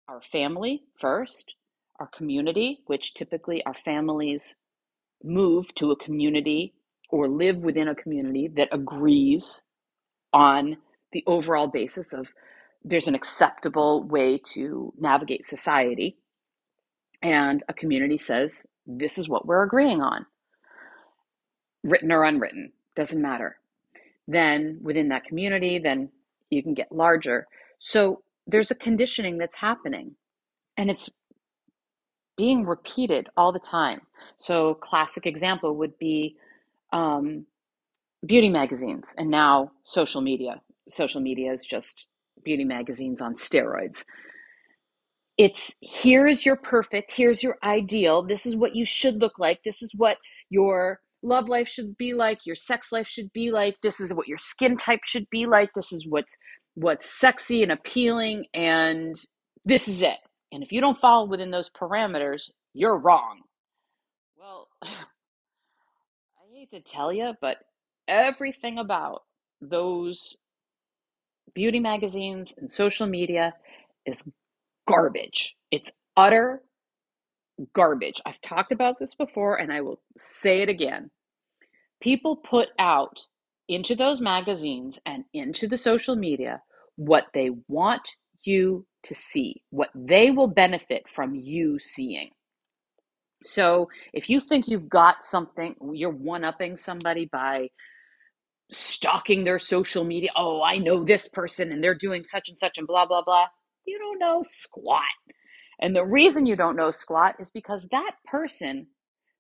our 0.07 0.21
family 0.21 0.83
first, 0.99 1.55
our 1.99 2.07
community, 2.07 2.79
which 2.87 3.13
typically 3.13 3.63
our 3.65 3.73
families 3.73 4.55
move 5.23 5.73
to 5.75 5.91
a 5.91 5.95
community 5.95 6.73
or 7.09 7.27
live 7.27 7.63
within 7.63 7.87
a 7.87 7.95
community 7.95 8.47
that 8.55 8.69
agrees 8.71 9.63
on 10.33 10.77
the 11.11 11.23
overall 11.27 11.67
basis 11.67 12.13
of 12.13 12.27
there's 12.83 13.07
an 13.07 13.15
acceptable 13.15 14.03
way 14.03 14.39
to 14.53 14.93
navigate 14.99 15.45
society 15.45 16.17
and 17.21 17.63
a 17.69 17.73
community 17.73 18.17
says 18.17 18.63
this 18.85 19.17
is 19.17 19.29
what 19.29 19.45
we're 19.45 19.63
agreeing 19.63 20.01
on 20.01 20.25
written 21.83 22.11
or 22.11 22.23
unwritten 22.23 22.71
doesn't 22.95 23.21
matter 23.21 23.57
then 24.27 24.79
within 24.81 25.09
that 25.09 25.23
community 25.25 25.79
then 25.79 26.09
you 26.49 26.61
can 26.61 26.73
get 26.73 26.91
larger 26.91 27.47
so 27.79 28.21
there's 28.47 28.71
a 28.71 28.75
conditioning 28.75 29.37
that's 29.37 29.55
happening 29.57 30.15
and 30.77 30.89
it's 30.89 31.09
being 32.37 32.65
repeated 32.65 33.29
all 33.37 33.51
the 33.51 33.59
time 33.59 34.01
so 34.37 34.73
classic 34.75 35.25
example 35.25 35.75
would 35.75 35.97
be 35.97 36.35
um, 36.91 37.45
beauty 38.25 38.49
magazines 38.49 39.15
and 39.17 39.29
now 39.29 39.71
social 39.83 40.21
media. 40.21 40.61
Social 40.89 41.21
media 41.21 41.53
is 41.53 41.65
just 41.65 42.07
beauty 42.43 42.63
magazines 42.63 43.21
on 43.21 43.35
steroids. 43.35 44.03
It's 45.41 45.73
here's 45.81 46.45
your 46.45 46.55
perfect, 46.55 47.11
here's 47.11 47.41
your 47.41 47.57
ideal, 47.63 48.21
this 48.21 48.45
is 48.45 48.55
what 48.55 48.75
you 48.75 48.85
should 48.85 49.19
look 49.19 49.39
like, 49.39 49.63
this 49.63 49.81
is 49.81 49.91
what 49.95 50.19
your 50.51 50.99
love 51.23 51.49
life 51.49 51.67
should 51.67 51.97
be 51.97 52.13
like, 52.13 52.45
your 52.45 52.55
sex 52.55 52.91
life 52.91 53.07
should 53.07 53.33
be 53.33 53.49
like, 53.49 53.75
this 53.81 53.99
is 53.99 54.13
what 54.13 54.27
your 54.27 54.37
skin 54.37 54.77
type 54.77 54.99
should 55.03 55.27
be 55.31 55.47
like, 55.47 55.71
this 55.73 55.91
is 55.91 56.05
what's 56.07 56.37
what's 56.75 57.09
sexy 57.09 57.63
and 57.63 57.71
appealing 57.71 58.45
and 58.53 59.15
this 59.65 59.87
is 59.87 60.03
it. 60.03 60.19
And 60.51 60.61
if 60.61 60.71
you 60.71 60.79
don't 60.79 60.99
fall 60.99 61.27
within 61.27 61.49
those 61.49 61.71
parameters, 61.71 62.51
you're 62.75 62.99
wrong. 62.99 63.41
Well, 64.37 64.67
I 64.83 64.87
hate 66.53 66.69
to 66.69 66.81
tell 66.81 67.11
you, 67.11 67.33
but 67.41 67.57
everything 68.07 68.77
about 68.77 69.23
those 69.59 70.37
beauty 71.55 71.79
magazines 71.79 72.53
and 72.59 72.71
social 72.71 73.07
media 73.07 73.55
is 74.05 74.23
garbage. 74.91 75.55
It's 75.71 75.91
utter 76.17 76.63
garbage. 77.73 78.21
I've 78.25 78.41
talked 78.41 78.71
about 78.71 78.99
this 78.99 79.15
before 79.15 79.57
and 79.57 79.71
I 79.71 79.81
will 79.81 80.01
say 80.17 80.61
it 80.61 80.69
again. 80.69 81.11
People 82.01 82.37
put 82.37 82.69
out 82.79 83.19
into 83.69 83.95
those 83.95 84.21
magazines 84.21 84.99
and 85.05 85.25
into 85.33 85.67
the 85.67 85.77
social 85.77 86.15
media 86.15 86.61
what 86.97 87.27
they 87.33 87.51
want 87.67 88.01
you 88.43 88.85
to 89.05 89.15
see, 89.15 89.61
what 89.69 89.89
they 89.95 90.31
will 90.31 90.47
benefit 90.49 91.03
from 91.13 91.35
you 91.35 91.79
seeing. 91.79 92.31
So 93.45 93.89
if 94.13 94.29
you 94.29 94.39
think 94.39 94.67
you've 94.67 94.89
got 94.89 95.23
something, 95.23 95.75
you're 95.93 96.11
one 96.11 96.43
upping 96.43 96.77
somebody 96.77 97.29
by 97.31 97.69
stalking 98.71 99.43
their 99.43 99.59
social 99.59 100.03
media. 100.03 100.31
Oh, 100.35 100.61
I 100.63 100.77
know 100.77 101.03
this 101.03 101.27
person 101.27 101.71
and 101.71 101.83
they're 101.83 101.95
doing 101.95 102.23
such 102.23 102.49
and 102.49 102.59
such 102.59 102.77
and 102.77 102.87
blah, 102.87 103.05
blah, 103.05 103.23
blah. 103.23 103.47
You 103.91 103.99
don't 103.99 104.19
know 104.19 104.43
squat. 104.43 105.03
And 105.81 105.95
the 105.95 106.05
reason 106.05 106.47
you 106.47 106.57
don't 106.57 106.77
know 106.77 106.91
squat 106.91 107.37
is 107.39 107.51
because 107.51 107.87
that 107.91 108.13
person 108.25 108.87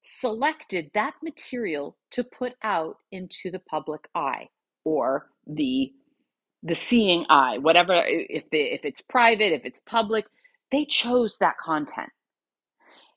selected 0.03 0.91
that 0.95 1.15
material 1.23 1.97
to 2.11 2.25
put 2.25 2.53
out 2.63 2.97
into 3.11 3.51
the 3.51 3.59
public 3.59 4.01
eye 4.15 4.49
or 4.85 5.29
the 5.47 5.93
the 6.63 6.75
seeing 6.75 7.25
eye 7.29 7.57
whatever 7.59 7.93
if 8.05 8.49
the, 8.51 8.59
if 8.59 8.85
it's 8.85 9.01
private 9.01 9.53
if 9.53 9.65
it's 9.65 9.81
public 9.87 10.25
they 10.71 10.85
chose 10.85 11.37
that 11.41 11.57
content 11.59 12.09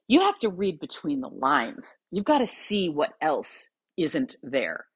you 0.09 0.21
have 0.21 0.39
to 0.41 0.51
read 0.51 0.81
between 0.81 1.21
the 1.21 1.29
lines. 1.31 1.97
You've 2.11 2.27
got 2.27 2.39
to 2.39 2.47
see 2.47 2.89
what 2.91 3.15
else 3.23 3.69
isn't 3.97 4.37
there. 4.43 4.87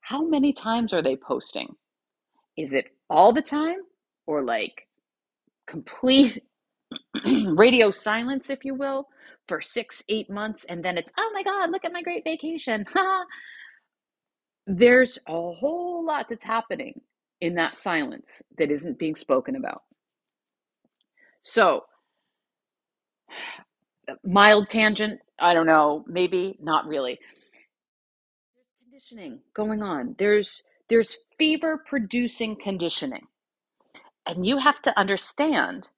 How 0.00 0.24
many 0.26 0.52
times 0.52 0.92
are 0.94 1.02
they 1.02 1.16
posting? 1.16 1.76
Is 2.56 2.74
it 2.74 2.86
all 3.10 3.32
the 3.32 3.42
time 3.42 3.78
or 4.26 4.42
like 4.44 4.88
complete 5.66 6.42
radio 7.54 7.90
silence, 7.90 8.50
if 8.50 8.64
you 8.64 8.74
will, 8.74 9.08
for 9.48 9.60
six, 9.60 10.02
eight 10.08 10.30
months? 10.30 10.64
And 10.68 10.84
then 10.84 10.98
it's, 10.98 11.10
oh 11.18 11.30
my 11.34 11.42
God, 11.42 11.70
look 11.70 11.84
at 11.84 11.92
my 11.92 12.02
great 12.02 12.24
vacation. 12.24 12.84
There's 14.66 15.18
a 15.26 15.32
whole 15.32 16.04
lot 16.04 16.26
that's 16.28 16.44
happening 16.44 17.00
in 17.40 17.54
that 17.56 17.78
silence 17.78 18.42
that 18.58 18.70
isn't 18.70 18.98
being 18.98 19.16
spoken 19.16 19.56
about. 19.56 19.82
So, 21.42 21.84
mild 24.24 24.68
tangent, 24.70 25.20
I 25.38 25.54
don't 25.54 25.66
know, 25.66 26.04
maybe 26.08 26.58
not 26.62 26.86
really. 26.86 27.18
There's 28.54 28.68
conditioning 28.82 29.40
going 29.54 29.82
on. 29.82 30.14
There's 30.18 30.62
there's 30.88 31.18
fever 31.38 31.82
producing 31.86 32.56
conditioning. 32.62 33.26
And 34.28 34.46
you 34.46 34.58
have 34.58 34.82
to 34.82 34.98
understand, 34.98 35.90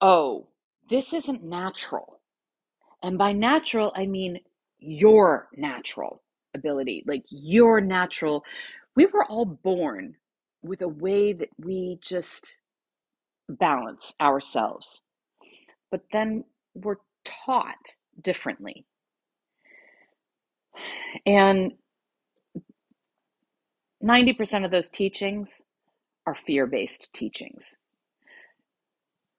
oh, 0.00 0.48
this 0.90 1.12
isn't 1.14 1.44
natural. 1.44 2.20
And 3.02 3.18
by 3.18 3.32
natural, 3.32 3.92
I 3.96 4.06
mean 4.06 4.40
your 4.78 5.48
natural 5.56 6.22
ability, 6.54 7.04
like 7.06 7.24
your 7.30 7.80
natural. 7.80 8.44
We 8.96 9.06
were 9.06 9.24
all 9.26 9.46
born 9.46 10.16
with 10.62 10.82
a 10.82 10.88
way 10.88 11.32
that 11.34 11.50
we 11.58 11.98
just 12.02 12.58
balance 13.48 14.14
ourselves 14.20 15.00
but 15.92 16.02
then 16.12 16.44
we're 16.74 16.98
taught 17.24 17.96
differently. 18.20 18.86
And 21.26 21.72
90% 24.04 24.64
of 24.64 24.70
those 24.70 24.88
teachings 24.88 25.62
are 26.26 26.34
fear 26.34 26.66
based 26.66 27.10
teachings. 27.14 27.76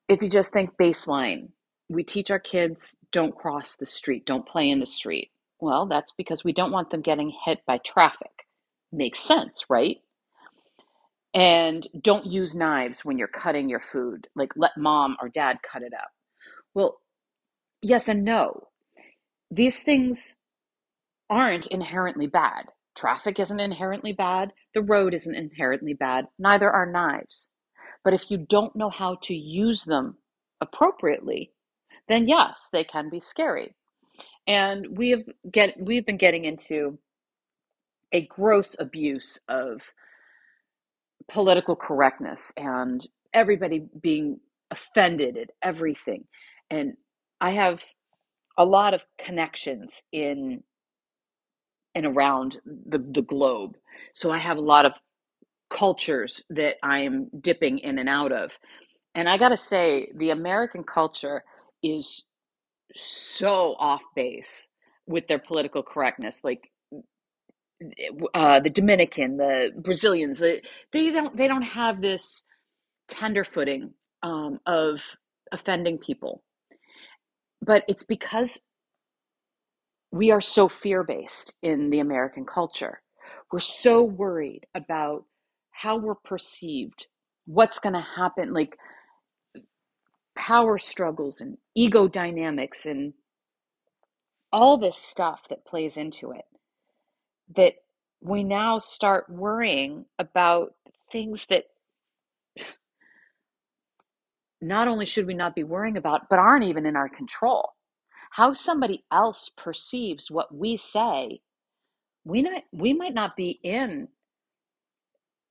If 0.08 0.22
you 0.22 0.30
just 0.30 0.54
think 0.54 0.72
baseline, 0.82 1.50
we 1.90 2.04
teach 2.04 2.32
our 2.32 2.40
kids 2.40 2.96
don't 3.12 3.36
cross 3.36 3.76
the 3.76 3.86
street, 3.86 4.26
don't 4.26 4.48
play 4.48 4.70
in 4.70 4.80
the 4.80 4.86
street. 4.86 5.32
Well, 5.60 5.86
that's 5.88 6.14
because 6.18 6.44
we 6.44 6.54
don't 6.54 6.72
want 6.72 6.92
them 6.92 7.02
getting 7.02 7.34
hit 7.46 7.60
by 7.66 7.80
traffic. 7.80 8.32
Makes 8.92 9.20
sense, 9.20 9.66
right? 9.70 9.98
And 11.34 11.88
don't 12.02 12.26
use 12.26 12.56
knives 12.56 13.04
when 13.06 13.18
you're 13.18 13.28
cutting 13.28 13.70
your 13.70 13.80
food. 13.82 14.28
Like 14.36 14.54
let 14.56 14.78
mom 14.78 15.18
or 15.22 15.30
dad 15.30 15.58
cut 15.70 15.82
it 15.84 15.94
up. 15.94 16.10
Well, 16.74 17.00
yes 17.82 18.08
and 18.08 18.24
no. 18.24 18.68
These 19.52 19.80
things 19.82 20.36
aren't 21.30 21.68
inherently 21.68 22.28
bad. 22.28 22.66
Traffic 22.98 23.40
isn't 23.40 23.60
inherently 23.60 24.14
bad. 24.14 24.54
The 24.74 24.82
road 24.82 25.14
isn't 25.14 25.36
inherently 25.36 25.94
bad. 25.94 26.28
Neither 26.40 26.70
are 26.72 26.92
knives. 26.92 27.52
But 28.04 28.16
if 28.16 28.32
you 28.32 28.38
don't 28.38 28.76
know 28.76 28.90
how 28.90 29.18
to 29.24 29.36
use 29.36 29.84
them 29.84 30.18
appropriately, 30.62 31.52
then 32.10 32.28
yes, 32.28 32.70
they 32.74 32.84
can 32.84 33.10
be 33.10 33.20
scary. 33.20 33.76
And 34.48 34.98
we 34.98 35.12
have 35.12 35.24
get 35.52 35.76
we've 35.80 36.06
been 36.06 36.18
getting 36.18 36.46
into 36.46 36.98
a 38.14 38.26
gross 38.28 38.76
abuse 38.80 39.40
of 39.50 39.82
political 41.30 41.76
correctness 41.76 42.54
and 42.58 43.06
everybody 43.34 43.88
being 44.02 44.40
offended 44.72 45.38
at 45.38 45.52
everything. 45.62 46.26
And 46.72 46.94
I 47.42 47.52
have 47.52 47.84
a 48.58 48.66
lot 48.66 48.94
of 48.94 49.06
connections 49.20 50.02
in 50.12 50.64
and 51.98 52.06
around 52.06 52.60
the, 52.66 53.00
the 53.00 53.24
globe. 53.24 53.76
So 54.14 54.32
I 54.32 54.38
have 54.40 54.58
a 54.58 54.62
lot 54.62 54.86
of 54.86 54.94
cultures 55.70 56.44
that 56.52 56.76
I'm 56.84 57.30
dipping 57.42 57.80
in 57.80 58.00
and 58.00 58.10
out 58.10 58.32
of. 58.32 58.52
And 59.16 59.30
I 59.30 59.38
got 59.38 59.50
to 59.50 59.58
say, 59.58 60.10
the 60.16 60.30
American 60.32 60.84
culture 60.84 61.44
is 61.84 62.24
so 62.96 63.76
off 63.80 64.02
base 64.16 64.70
with 65.08 65.28
their 65.28 65.40
political 65.40 65.84
correctness. 65.84 66.42
Like 66.44 66.72
uh, 68.34 68.60
the 68.60 68.70
Dominican, 68.70 69.38
the 69.38 69.72
Brazilians, 69.78 70.40
the, 70.40 70.62
they 70.94 71.12
don't 71.12 71.36
they 71.38 71.48
don't 71.48 71.64
have 71.64 72.02
this 72.02 72.44
tender 73.10 73.44
footing 73.44 73.94
um, 74.24 74.60
of 74.66 75.02
offending 75.52 75.98
people. 75.98 76.44
But 77.62 77.84
it's 77.88 78.06
because 78.06 78.62
we 80.12 80.32
are 80.32 80.42
so 80.42 80.70
fear 80.70 81.04
based 81.04 81.56
in 81.62 81.90
the 81.90 82.00
American 82.00 82.46
culture. 82.46 83.02
We're 83.52 83.60
so 83.60 84.04
worried 84.04 84.66
about 84.74 85.26
how 85.72 85.98
we're 85.98 86.16
perceived, 86.16 87.08
what's 87.46 87.80
going 87.80 87.94
to 87.94 88.06
happen, 88.16 88.54
like 88.54 88.78
power 90.36 90.78
struggles 90.78 91.42
and 91.42 91.58
ego 91.76 92.08
dynamics 92.08 92.86
and 92.86 93.14
all 94.52 94.78
this 94.78 94.98
stuff 94.98 95.42
that 95.50 95.66
plays 95.66 95.98
into 95.98 96.32
it. 96.32 96.46
That 97.56 97.74
we 98.22 98.44
now 98.44 98.80
start 98.80 99.30
worrying 99.30 100.06
about 100.18 100.74
things 101.12 101.46
that 101.50 101.66
not 104.62 104.88
only 104.88 105.06
should 105.06 105.28
we 105.28 105.34
not 105.34 105.56
be 105.56 105.64
worrying 105.64 105.98
about, 105.98 106.30
but 106.30 106.40
aren't 106.40 106.66
even 106.66 106.86
in 106.86 106.96
our 106.96 107.10
control. 107.10 107.74
How 108.32 108.54
somebody 108.54 109.06
else 109.12 109.52
perceives 109.58 110.32
what 110.32 110.56
we 110.56 110.78
say, 110.78 111.42
we 112.26 112.42
not 112.44 112.64
we 112.74 112.94
might 112.94 113.14
not 113.16 113.36
be 113.38 113.60
in 113.64 114.10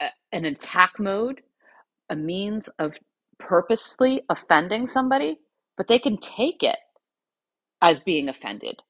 a, 0.01 0.09
an 0.33 0.45
attack 0.47 0.95
mode, 1.01 1.43
a 2.11 2.17
means 2.17 2.69
of 2.79 2.95
purposely 3.39 4.23
offending 4.31 4.87
somebody, 4.87 5.39
but 5.77 5.89
they 5.89 5.99
can 6.01 6.19
take 6.19 6.63
it 6.63 6.79
as 7.83 8.01
being 8.01 8.29
offended. 8.29 8.81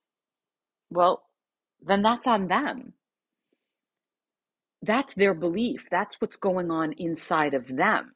Well, 0.90 1.25
then 1.83 2.03
that's 2.03 2.27
on 2.27 2.49
them. 2.49 2.94
That's 4.83 5.14
their 5.14 5.35
belief. 5.35 5.87
That's 5.90 6.20
what's 6.20 6.37
going 6.37 6.70
on 6.70 6.92
inside 6.94 7.55
of 7.55 7.68
them. 7.68 8.14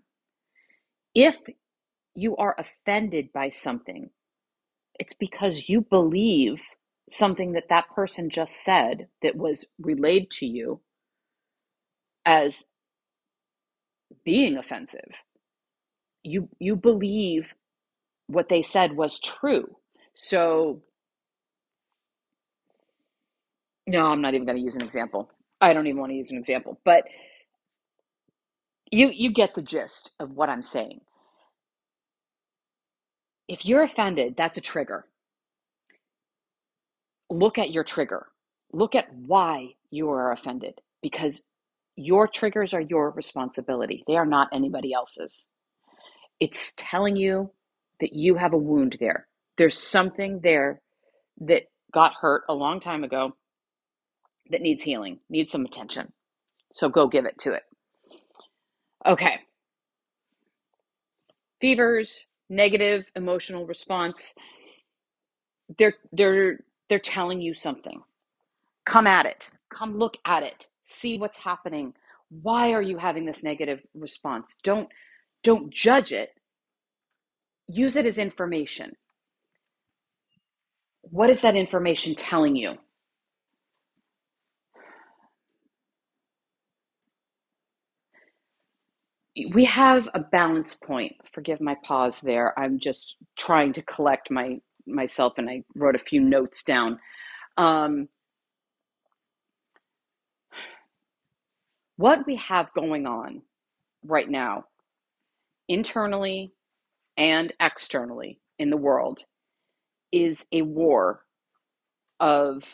If 1.15 1.39
you 2.15 2.37
are 2.37 2.57
offended 2.59 3.33
by 3.33 3.51
something, 3.51 4.11
it's 5.01 5.15
because 5.15 5.71
you 5.71 5.83
believe 5.83 6.61
something 7.11 7.55
that 7.55 7.71
that 7.71 7.87
person 7.97 8.31
just 8.31 8.65
said 8.65 9.09
that 9.23 9.37
was 9.37 9.67
relayed 9.81 10.31
to 10.33 10.47
you 10.47 10.83
as 12.27 12.65
being 14.25 14.59
offensive. 14.59 15.11
You 16.25 16.49
you 16.61 16.77
believe 16.77 17.55
what 18.29 18.49
they 18.49 18.63
said 18.63 18.97
was 18.97 19.21
true. 19.21 19.77
So 20.15 20.83
no, 23.89 24.07
I'm 24.07 24.23
not 24.23 24.35
even 24.35 24.47
going 24.47 24.59
to 24.59 24.65
use 24.65 24.77
an 24.77 24.83
example. 24.85 25.31
I 25.61 25.75
don't 25.75 25.87
even 25.89 26.01
want 26.01 26.13
to 26.13 26.17
use 26.17 26.31
an 26.33 26.39
example, 26.39 26.81
but 26.85 27.05
you 28.93 29.11
you 29.15 29.33
get 29.33 29.55
the 29.55 29.63
gist 29.63 30.13
of 30.21 30.33
what 30.33 30.51
I'm 30.51 30.63
saying. 30.63 31.01
If 33.51 33.67
you're 33.67 33.83
offended, 33.83 34.37
that's 34.37 34.59
a 34.59 34.61
trigger. 34.61 35.07
Look 37.29 37.59
at 37.59 37.73
your 37.73 37.83
trigger. 37.83 38.29
Look 38.73 38.95
at 38.95 39.13
why 39.13 39.71
you 39.91 40.09
are 40.11 40.31
offended 40.31 40.75
because 41.03 41.43
your 41.97 42.29
triggers 42.29 42.75
are 42.75 42.81
your 42.81 43.11
responsibility. 43.11 44.05
They 44.07 44.15
are 44.15 44.25
not 44.25 44.51
anybody 44.53 44.93
else's. 44.93 45.49
It's 46.39 46.73
telling 46.77 47.17
you 47.17 47.51
that 47.99 48.13
you 48.13 48.37
have 48.37 48.53
a 48.53 48.57
wound 48.57 48.99
there. 49.01 49.27
There's 49.59 49.77
something 49.77 50.39
there 50.45 50.81
that 51.41 51.65
got 51.93 52.15
hurt 52.21 52.45
a 52.49 52.55
long 52.55 52.79
time 52.79 53.03
ago 53.03 53.35
that 54.51 54.63
needs 54.63 54.85
healing, 54.85 55.19
needs 55.29 55.51
some 55.51 55.65
attention. 55.65 56.13
So 56.73 56.89
go 56.89 57.09
give 57.09 57.25
it 57.25 57.39
to 57.39 57.51
it. 57.51 57.65
Okay. 59.05 59.41
Fevers, 61.61 62.27
negative 62.51 63.07
emotional 63.17 63.67
response. 63.67 64.35
They're 65.79 65.95
they're 66.13 66.61
they're 66.91 67.01
telling 67.01 67.41
you 67.43 67.55
something. 67.55 68.03
Come 68.87 69.07
at 69.07 69.27
it. 69.27 69.51
Come 69.73 69.99
look 69.99 70.19
at 70.27 70.43
it. 70.43 70.67
See 70.89 71.19
what's 71.19 71.39
happening. 71.39 71.95
Why 72.43 72.73
are 72.73 72.83
you 72.83 72.99
having 72.99 73.27
this 73.27 73.45
negative 73.45 73.81
response? 73.95 74.57
Don't 74.65 74.89
don't 75.45 75.71
judge 75.73 76.13
it. 76.13 76.31
Use 77.69 77.97
it 77.97 78.07
as 78.07 78.19
information. 78.19 78.97
What 81.03 81.31
is 81.31 81.43
that 81.43 81.57
information 81.57 82.15
telling 82.17 82.57
you? 82.57 82.77
We 89.47 89.65
have 89.67 90.09
a 90.15 90.21
balance 90.21 90.75
point. 90.75 91.15
Forgive 91.33 91.61
my 91.61 91.77
pause 91.85 92.21
there. 92.21 92.59
I'm 92.59 92.79
just 92.79 93.17
trying 93.37 93.73
to 93.75 93.83
collect 93.83 94.31
my 94.31 94.61
myself, 94.87 95.35
and 95.37 95.49
I 95.49 95.63
wrote 95.75 95.95
a 95.95 96.01
few 96.01 96.21
notes 96.21 96.65
down. 96.65 96.99
Um, 97.57 98.09
what 101.97 102.27
we 102.27 102.37
have 102.37 102.73
going 102.75 103.07
on 103.07 103.43
right 104.05 104.29
now, 104.29 104.65
internally 105.69 106.53
and 107.17 107.53
externally 107.61 108.41
in 108.59 108.71
the 108.71 108.77
world, 108.77 109.25
is 110.13 110.47
a 110.53 110.63
war 110.63 111.25
of 112.19 112.65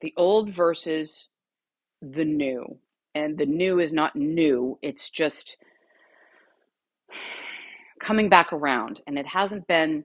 the 0.00 0.14
old 0.16 0.50
versus 0.50 1.28
the 2.00 2.24
new 2.24 2.78
and 3.14 3.36
the 3.38 3.46
new 3.46 3.80
is 3.80 3.92
not 3.92 4.16
new 4.16 4.78
it's 4.82 5.10
just 5.10 5.56
coming 8.00 8.28
back 8.28 8.52
around. 8.52 9.00
And 9.06 9.18
it 9.18 9.26
hasn't 9.26 9.66
been 9.66 10.04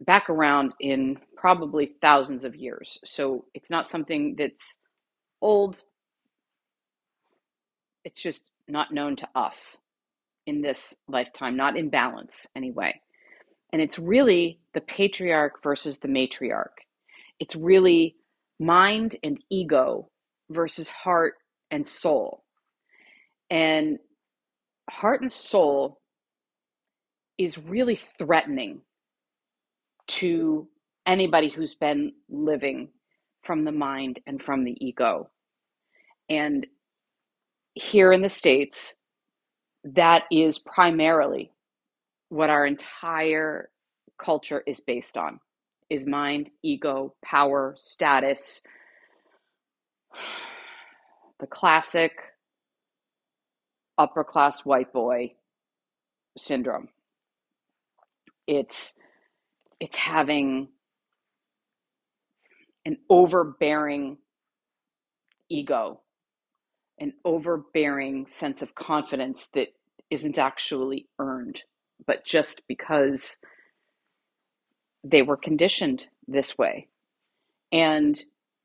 back 0.00 0.28
around 0.28 0.74
in 0.78 1.18
probably 1.36 1.92
thousands 2.00 2.44
of 2.44 2.54
years. 2.54 2.98
So 3.04 3.46
it's 3.54 3.70
not 3.70 3.88
something 3.88 4.36
that's 4.38 4.78
old. 5.40 5.82
It's 8.04 8.22
just 8.22 8.42
not 8.68 8.92
known 8.92 9.16
to 9.16 9.28
us 9.34 9.78
in 10.46 10.60
this 10.62 10.94
lifetime 11.08 11.56
not 11.56 11.76
in 11.76 11.88
balance 11.88 12.46
anyway. 12.54 13.00
And 13.72 13.82
it's 13.82 13.98
really 13.98 14.60
the 14.74 14.80
patriarch 14.80 15.62
versus 15.62 15.98
the 15.98 16.08
matriarch. 16.08 16.84
It's 17.40 17.56
really 17.56 18.14
mind 18.60 19.16
and 19.22 19.38
ego 19.50 20.08
versus 20.50 20.88
heart 20.88 21.34
and 21.70 21.86
soul. 21.86 22.44
And 23.50 23.98
heart 24.90 25.22
and 25.22 25.32
soul 25.32 26.00
is 27.38 27.58
really 27.58 27.96
threatening 27.96 28.80
to 30.08 30.68
anybody 31.06 31.48
who's 31.48 31.74
been 31.74 32.12
living 32.28 32.88
from 33.42 33.64
the 33.64 33.72
mind 33.72 34.20
and 34.26 34.42
from 34.42 34.64
the 34.64 34.76
ego. 34.84 35.30
And 36.28 36.66
here 37.74 38.12
in 38.12 38.22
the 38.22 38.28
States, 38.28 38.94
that 39.84 40.24
is 40.32 40.58
primarily 40.58 41.52
what 42.28 42.50
our 42.50 42.66
entire 42.66 43.68
culture 44.18 44.62
is 44.66 44.80
based 44.80 45.16
on 45.16 45.38
is 45.88 46.06
mind, 46.06 46.50
ego, 46.64 47.14
power, 47.24 47.76
status, 47.78 48.60
the 51.40 51.46
classic 51.46 52.12
upper 53.98 54.24
class 54.24 54.64
white 54.64 54.92
boy 54.92 55.34
syndrome. 56.36 56.88
It's 58.46 58.94
it's 59.80 59.96
having 59.96 60.68
an 62.84 62.98
overbearing 63.10 64.18
ego, 65.48 66.00
an 66.98 67.12
overbearing 67.24 68.26
sense 68.28 68.62
of 68.62 68.74
confidence 68.74 69.48
that 69.54 69.68
isn't 70.10 70.38
actually 70.38 71.08
earned, 71.18 71.62
but 72.06 72.24
just 72.24 72.62
because 72.68 73.36
they 75.02 75.22
were 75.22 75.36
conditioned 75.36 76.06
this 76.28 76.56
way. 76.56 76.88
And 77.72 78.18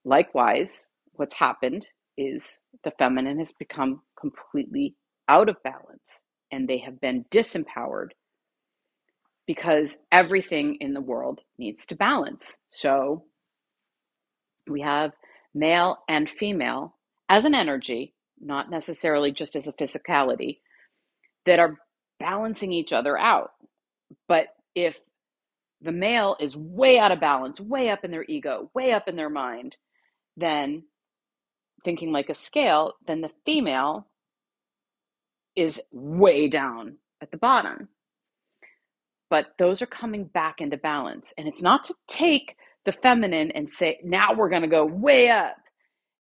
likewise, 0.05 0.87
what's 1.21 1.35
happened 1.35 1.87
is 2.17 2.59
the 2.83 2.89
feminine 2.97 3.37
has 3.37 3.51
become 3.51 4.01
completely 4.19 4.95
out 5.29 5.49
of 5.49 5.63
balance 5.63 6.23
and 6.51 6.67
they 6.67 6.79
have 6.79 6.99
been 6.99 7.23
disempowered 7.29 8.09
because 9.45 9.99
everything 10.11 10.77
in 10.81 10.93
the 10.95 10.99
world 10.99 11.39
needs 11.59 11.85
to 11.85 11.95
balance. 11.95 12.57
So 12.69 13.25
we 14.67 14.81
have 14.81 15.11
male 15.53 15.97
and 16.09 16.27
female, 16.27 16.97
as 17.29 17.45
an 17.45 17.53
energy, 17.53 18.15
not 18.39 18.71
necessarily 18.71 19.31
just 19.31 19.55
as 19.55 19.67
a 19.67 19.73
physicality, 19.73 20.57
that 21.45 21.59
are 21.59 21.77
balancing 22.19 22.73
each 22.73 22.91
other 22.91 23.15
out. 23.15 23.51
But 24.27 24.47
if 24.73 24.97
the 25.81 25.91
male 25.91 26.35
is 26.39 26.57
way 26.57 26.97
out 26.97 27.11
of 27.11 27.19
balance, 27.19 27.61
way 27.61 27.91
up 27.91 28.03
in 28.03 28.09
their 28.09 28.25
ego, 28.27 28.71
way 28.73 28.91
up 28.91 29.07
in 29.07 29.15
their 29.15 29.29
mind, 29.29 29.77
then 30.35 30.83
thinking 31.83 32.11
like 32.11 32.29
a 32.29 32.33
scale, 32.33 32.93
then 33.07 33.21
the 33.21 33.31
female 33.45 34.07
is 35.55 35.81
way 35.91 36.47
down 36.47 36.97
at 37.21 37.31
the 37.31 37.37
bottom. 37.37 37.89
But 39.29 39.53
those 39.57 39.81
are 39.81 39.87
coming 39.87 40.25
back 40.25 40.59
into 40.59 40.77
balance. 40.77 41.33
And 41.37 41.47
it's 41.47 41.61
not 41.61 41.85
to 41.85 41.95
take 42.07 42.57
the 42.83 42.91
feminine 42.91 43.51
and 43.51 43.69
say, 43.69 43.99
now 44.03 44.33
we're 44.33 44.49
going 44.49 44.63
to 44.63 44.67
go 44.67 44.85
way 44.85 45.29
up 45.29 45.57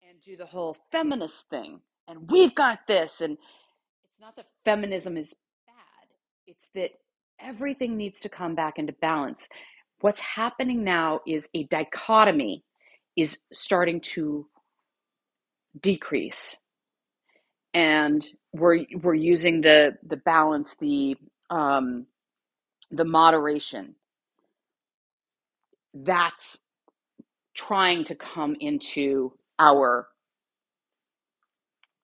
and 0.08 0.22
do 0.22 0.38
the 0.38 0.46
whole 0.46 0.78
feminist 0.92 1.50
thing. 1.50 1.82
And 2.08 2.30
we've 2.30 2.56
got 2.56 2.88
this. 2.88 3.22
And 3.22 3.34
it's 4.04 4.22
not 4.22 4.36
that 4.36 4.48
feminism 4.64 5.18
is 5.18 5.34
bad, 5.66 6.08
it's 6.48 6.68
that 6.76 6.92
everything 7.40 7.98
needs 7.98 8.20
to 8.22 8.30
come 8.30 8.56
back 8.56 8.78
into 8.78 8.94
balance. 8.94 9.50
What's 10.00 10.22
happening 10.22 10.84
now 10.84 11.22
is 11.28 11.48
a 11.54 11.64
dichotomy 11.66 12.64
is 13.16 13.38
starting 13.52 14.02
to 14.02 14.48
decrease. 15.80 16.60
And 17.74 18.26
we're 18.54 18.86
we're 19.02 19.16
using 19.16 19.62
the 19.62 19.94
the 20.08 20.18
balance 20.18 20.76
the 20.80 21.18
um 21.50 22.08
the 22.92 23.06
moderation. 23.06 23.96
That's 25.94 26.60
trying 27.56 28.06
to 28.06 28.16
come 28.16 28.56
into 28.60 29.34
our 29.60 30.08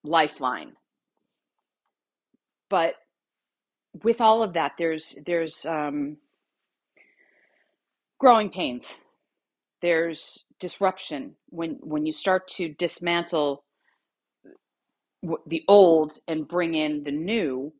lifeline. 0.04 0.74
But 2.70 2.96
with 4.04 4.20
all 4.20 4.42
of 4.42 4.54
that 4.54 4.72
there's 4.78 5.16
there's 5.26 5.66
um 5.66 6.18
growing 8.18 8.50
pains 8.50 8.98
there's 9.82 10.44
disruption 10.60 11.36
when 11.50 11.78
when 11.80 12.06
you 12.06 12.12
start 12.12 12.48
to 12.48 12.68
dismantle 12.70 13.64
the 15.46 15.64
old 15.68 16.18
and 16.28 16.48
bring 16.48 16.74
in 16.74 17.04
the 17.04 17.12
new 17.12 17.72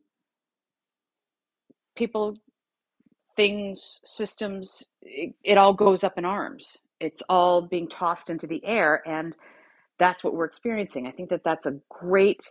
people 1.96 2.34
things 3.36 4.00
systems 4.04 4.84
it, 5.02 5.34
it 5.44 5.58
all 5.58 5.74
goes 5.74 6.04
up 6.04 6.18
in 6.18 6.24
arms. 6.24 6.78
It's 7.00 7.22
all 7.28 7.62
being 7.62 7.88
tossed 7.88 8.30
into 8.30 8.46
the 8.46 8.64
air 8.64 9.02
and 9.06 9.36
that's 9.98 10.24
what 10.24 10.34
we're 10.34 10.46
experiencing. 10.46 11.06
I 11.06 11.12
think 11.12 11.30
that 11.30 11.44
that's 11.44 11.66
a 11.66 11.78
great 11.90 12.42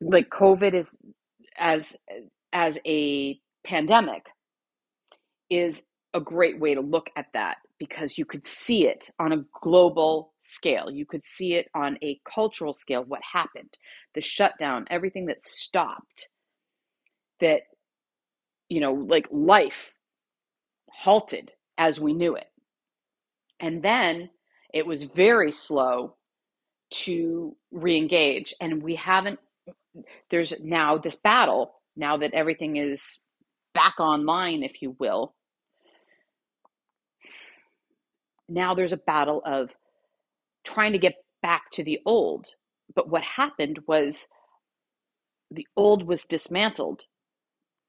like 0.00 0.30
covid 0.30 0.74
is 0.74 0.94
as 1.58 1.96
as 2.52 2.78
a 2.86 3.38
pandemic 3.64 4.26
is 5.50 5.82
a 6.14 6.20
great 6.20 6.60
way 6.60 6.74
to 6.74 6.80
look 6.82 7.10
at 7.16 7.26
that 7.34 7.58
because 7.78 8.18
you 8.18 8.24
could 8.24 8.46
see 8.46 8.86
it 8.86 9.10
on 9.18 9.32
a 9.32 9.44
global 9.60 10.32
scale. 10.38 10.90
You 10.90 11.06
could 11.06 11.24
see 11.24 11.54
it 11.54 11.68
on 11.74 11.98
a 12.02 12.20
cultural 12.24 12.72
scale, 12.72 13.04
what 13.04 13.20
happened, 13.32 13.70
the 14.14 14.20
shutdown, 14.20 14.86
everything 14.90 15.26
that 15.26 15.42
stopped, 15.42 16.28
that, 17.40 17.62
you 18.68 18.80
know, 18.80 18.92
like 18.92 19.28
life 19.30 19.92
halted 20.90 21.52
as 21.76 22.00
we 22.00 22.12
knew 22.12 22.34
it. 22.34 22.48
And 23.60 23.82
then 23.82 24.30
it 24.74 24.86
was 24.86 25.04
very 25.04 25.52
slow 25.52 26.16
to 26.90 27.56
re 27.70 27.96
engage. 27.96 28.54
And 28.60 28.82
we 28.82 28.96
haven't, 28.96 29.38
there's 30.30 30.54
now 30.60 30.98
this 30.98 31.16
battle, 31.16 31.74
now 31.96 32.16
that 32.18 32.34
everything 32.34 32.76
is 32.76 33.18
back 33.72 34.00
online, 34.00 34.62
if 34.64 34.82
you 34.82 34.96
will 34.98 35.34
now 38.48 38.74
there's 38.74 38.92
a 38.92 38.98
battle 38.98 39.42
of 39.44 39.70
trying 40.64 40.92
to 40.92 40.98
get 40.98 41.14
back 41.42 41.70
to 41.72 41.84
the 41.84 42.00
old. 42.04 42.46
But 42.94 43.08
what 43.08 43.22
happened 43.22 43.80
was 43.86 44.26
the 45.50 45.66
old 45.76 46.06
was 46.06 46.24
dismantled 46.24 47.02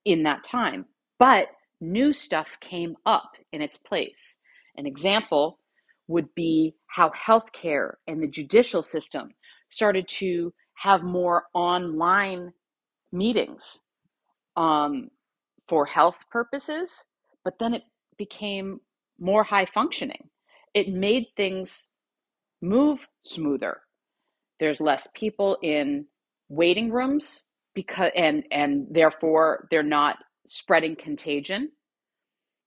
in 0.05 0.23
that 0.23 0.43
time, 0.43 0.85
but 1.17 1.47
new 1.81 2.13
stuff 2.13 2.57
came 2.59 2.95
up 3.05 3.31
in 3.51 3.61
its 3.61 3.77
place. 3.77 4.39
An 4.77 4.85
example 4.85 5.59
would 6.07 6.33
be 6.35 6.75
how 6.87 7.09
healthcare 7.11 7.93
and 8.07 8.21
the 8.21 8.27
judicial 8.27 8.83
system 8.83 9.29
started 9.69 10.07
to 10.07 10.53
have 10.75 11.03
more 11.03 11.43
online 11.53 12.51
meetings 13.11 13.81
um, 14.55 15.09
for 15.67 15.85
health 15.85 16.17
purposes, 16.31 17.05
but 17.43 17.59
then 17.59 17.73
it 17.73 17.83
became 18.17 18.79
more 19.19 19.43
high 19.43 19.65
functioning 19.65 20.29
it 20.73 20.89
made 20.89 21.27
things 21.35 21.87
move 22.61 23.07
smoother. 23.21 23.81
There's 24.59 24.81
less 24.81 25.07
people 25.13 25.57
in 25.61 26.05
waiting 26.49 26.91
rooms 26.91 27.43
because 27.73 28.11
and 28.15 28.43
and 28.51 28.87
therefore 28.89 29.67
they're 29.71 29.83
not 29.83 30.17
spreading 30.47 30.95
contagion 30.95 31.71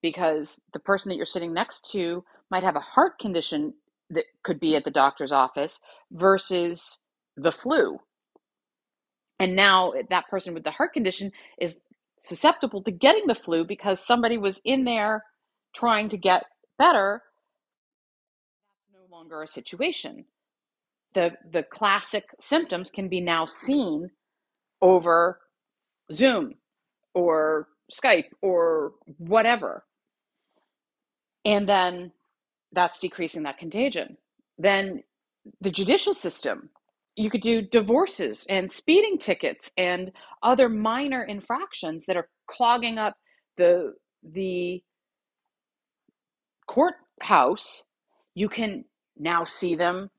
because 0.02 0.60
the 0.72 0.78
person 0.78 1.08
that 1.08 1.16
you're 1.16 1.26
sitting 1.26 1.52
next 1.52 1.90
to 1.92 2.24
might 2.50 2.64
have 2.64 2.76
a 2.76 2.80
heart 2.80 3.18
condition 3.18 3.74
that 4.10 4.24
could 4.42 4.60
be 4.60 4.76
at 4.76 4.84
the 4.84 4.90
doctor's 4.90 5.32
office 5.32 5.80
versus 6.10 6.98
the 7.36 7.52
flu. 7.52 7.98
And 9.38 9.56
now 9.56 9.92
that 10.10 10.28
person 10.28 10.54
with 10.54 10.64
the 10.64 10.70
heart 10.70 10.92
condition 10.92 11.32
is 11.58 11.78
susceptible 12.20 12.82
to 12.84 12.90
getting 12.92 13.26
the 13.26 13.34
flu 13.34 13.64
because 13.64 14.04
somebody 14.04 14.38
was 14.38 14.60
in 14.64 14.84
there 14.84 15.24
trying 15.74 16.08
to 16.10 16.16
get 16.16 16.44
better 16.78 17.22
longer 19.22 19.42
a 19.42 19.46
situation. 19.46 20.24
The, 21.14 21.32
the 21.52 21.62
classic 21.62 22.24
symptoms 22.40 22.90
can 22.90 23.08
be 23.08 23.20
now 23.20 23.46
seen 23.46 24.10
over 24.80 25.38
Zoom 26.10 26.54
or 27.14 27.68
Skype 27.92 28.30
or 28.40 28.92
whatever. 29.18 29.84
And 31.44 31.68
then 31.68 32.12
that's 32.72 32.98
decreasing 32.98 33.44
that 33.44 33.58
contagion. 33.58 34.16
Then 34.58 35.02
the 35.60 35.70
judicial 35.70 36.14
system, 36.14 36.70
you 37.14 37.30
could 37.30 37.42
do 37.42 37.62
divorces 37.62 38.46
and 38.48 38.72
speeding 38.72 39.18
tickets 39.18 39.70
and 39.76 40.10
other 40.42 40.68
minor 40.68 41.22
infractions 41.22 42.06
that 42.06 42.16
are 42.16 42.28
clogging 42.46 42.98
up 42.98 43.14
the 43.56 43.92
the 44.22 44.82
courthouse. 46.66 47.82
You 48.34 48.48
can 48.48 48.84
now 49.22 49.44
see 49.44 49.74
them 49.74 50.10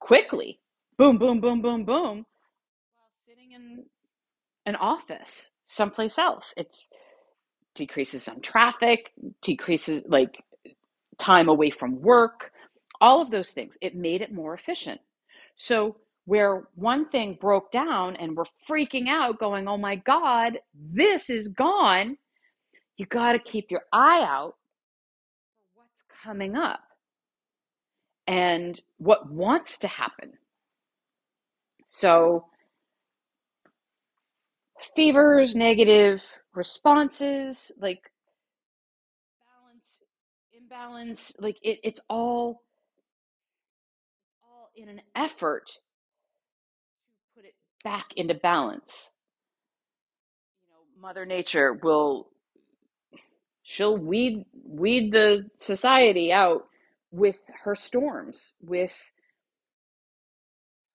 quickly. 0.00 0.60
Boom, 0.98 1.18
boom, 1.18 1.40
boom, 1.40 1.62
boom, 1.62 1.84
boom. 1.84 2.26
While 2.96 3.10
sitting 3.26 3.52
in 3.52 3.84
an 4.66 4.76
office 4.76 5.50
someplace 5.64 6.18
else. 6.18 6.54
It's 6.56 6.88
decreases 7.74 8.28
on 8.28 8.40
traffic, 8.40 9.12
decreases 9.42 10.02
like 10.06 10.42
time 11.18 11.48
away 11.48 11.70
from 11.70 12.00
work, 12.00 12.52
all 13.00 13.22
of 13.22 13.30
those 13.30 13.50
things. 13.50 13.76
It 13.80 13.94
made 13.94 14.20
it 14.22 14.32
more 14.32 14.54
efficient. 14.54 15.00
So 15.56 15.96
where 16.26 16.64
one 16.74 17.08
thing 17.08 17.38
broke 17.40 17.70
down 17.72 18.16
and 18.16 18.36
we're 18.36 18.44
freaking 18.68 19.08
out, 19.08 19.38
going, 19.40 19.68
oh 19.68 19.78
my 19.78 19.96
God, 19.96 20.58
this 20.74 21.30
is 21.30 21.48
gone, 21.48 22.16
you 22.96 23.06
got 23.06 23.32
to 23.32 23.38
keep 23.38 23.70
your 23.70 23.82
eye 23.92 24.22
out 24.22 24.54
for 25.56 25.80
what's 25.80 26.22
coming 26.24 26.56
up 26.56 26.80
and 28.26 28.80
what 28.98 29.30
wants 29.30 29.78
to 29.78 29.88
happen. 29.88 30.32
So, 31.86 32.46
fevers, 34.94 35.54
negative 35.54 36.24
responses, 36.54 37.72
like 37.78 38.10
balance, 39.44 40.02
imbalance, 40.52 41.32
like 41.38 41.56
it, 41.62 41.80
it's 41.82 42.00
all 42.08 42.62
all 44.42 44.70
in 44.74 44.88
an 44.88 45.00
effort 45.14 45.66
to 45.66 45.80
put 47.36 47.44
it 47.44 47.54
back 47.84 48.06
into 48.16 48.34
balance. 48.34 49.10
You 50.62 50.68
know, 50.70 51.00
Mother 51.00 51.26
Nature 51.26 51.74
will 51.82 52.28
she'll 53.62 53.96
weed 53.96 54.44
weed 54.64 55.12
the 55.12 55.46
society 55.58 56.32
out 56.32 56.64
with 57.12 57.38
her 57.64 57.74
storms, 57.74 58.54
with 58.60 58.98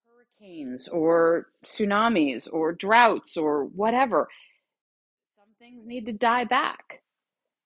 hurricanes 0.06 0.88
or 0.88 1.46
tsunamis 1.64 2.48
or 2.52 2.72
droughts 2.72 3.36
or 3.36 3.64
whatever. 3.64 4.28
Some 5.36 5.54
things 5.58 5.86
need 5.86 6.06
to 6.06 6.12
die 6.12 6.44
back. 6.44 7.02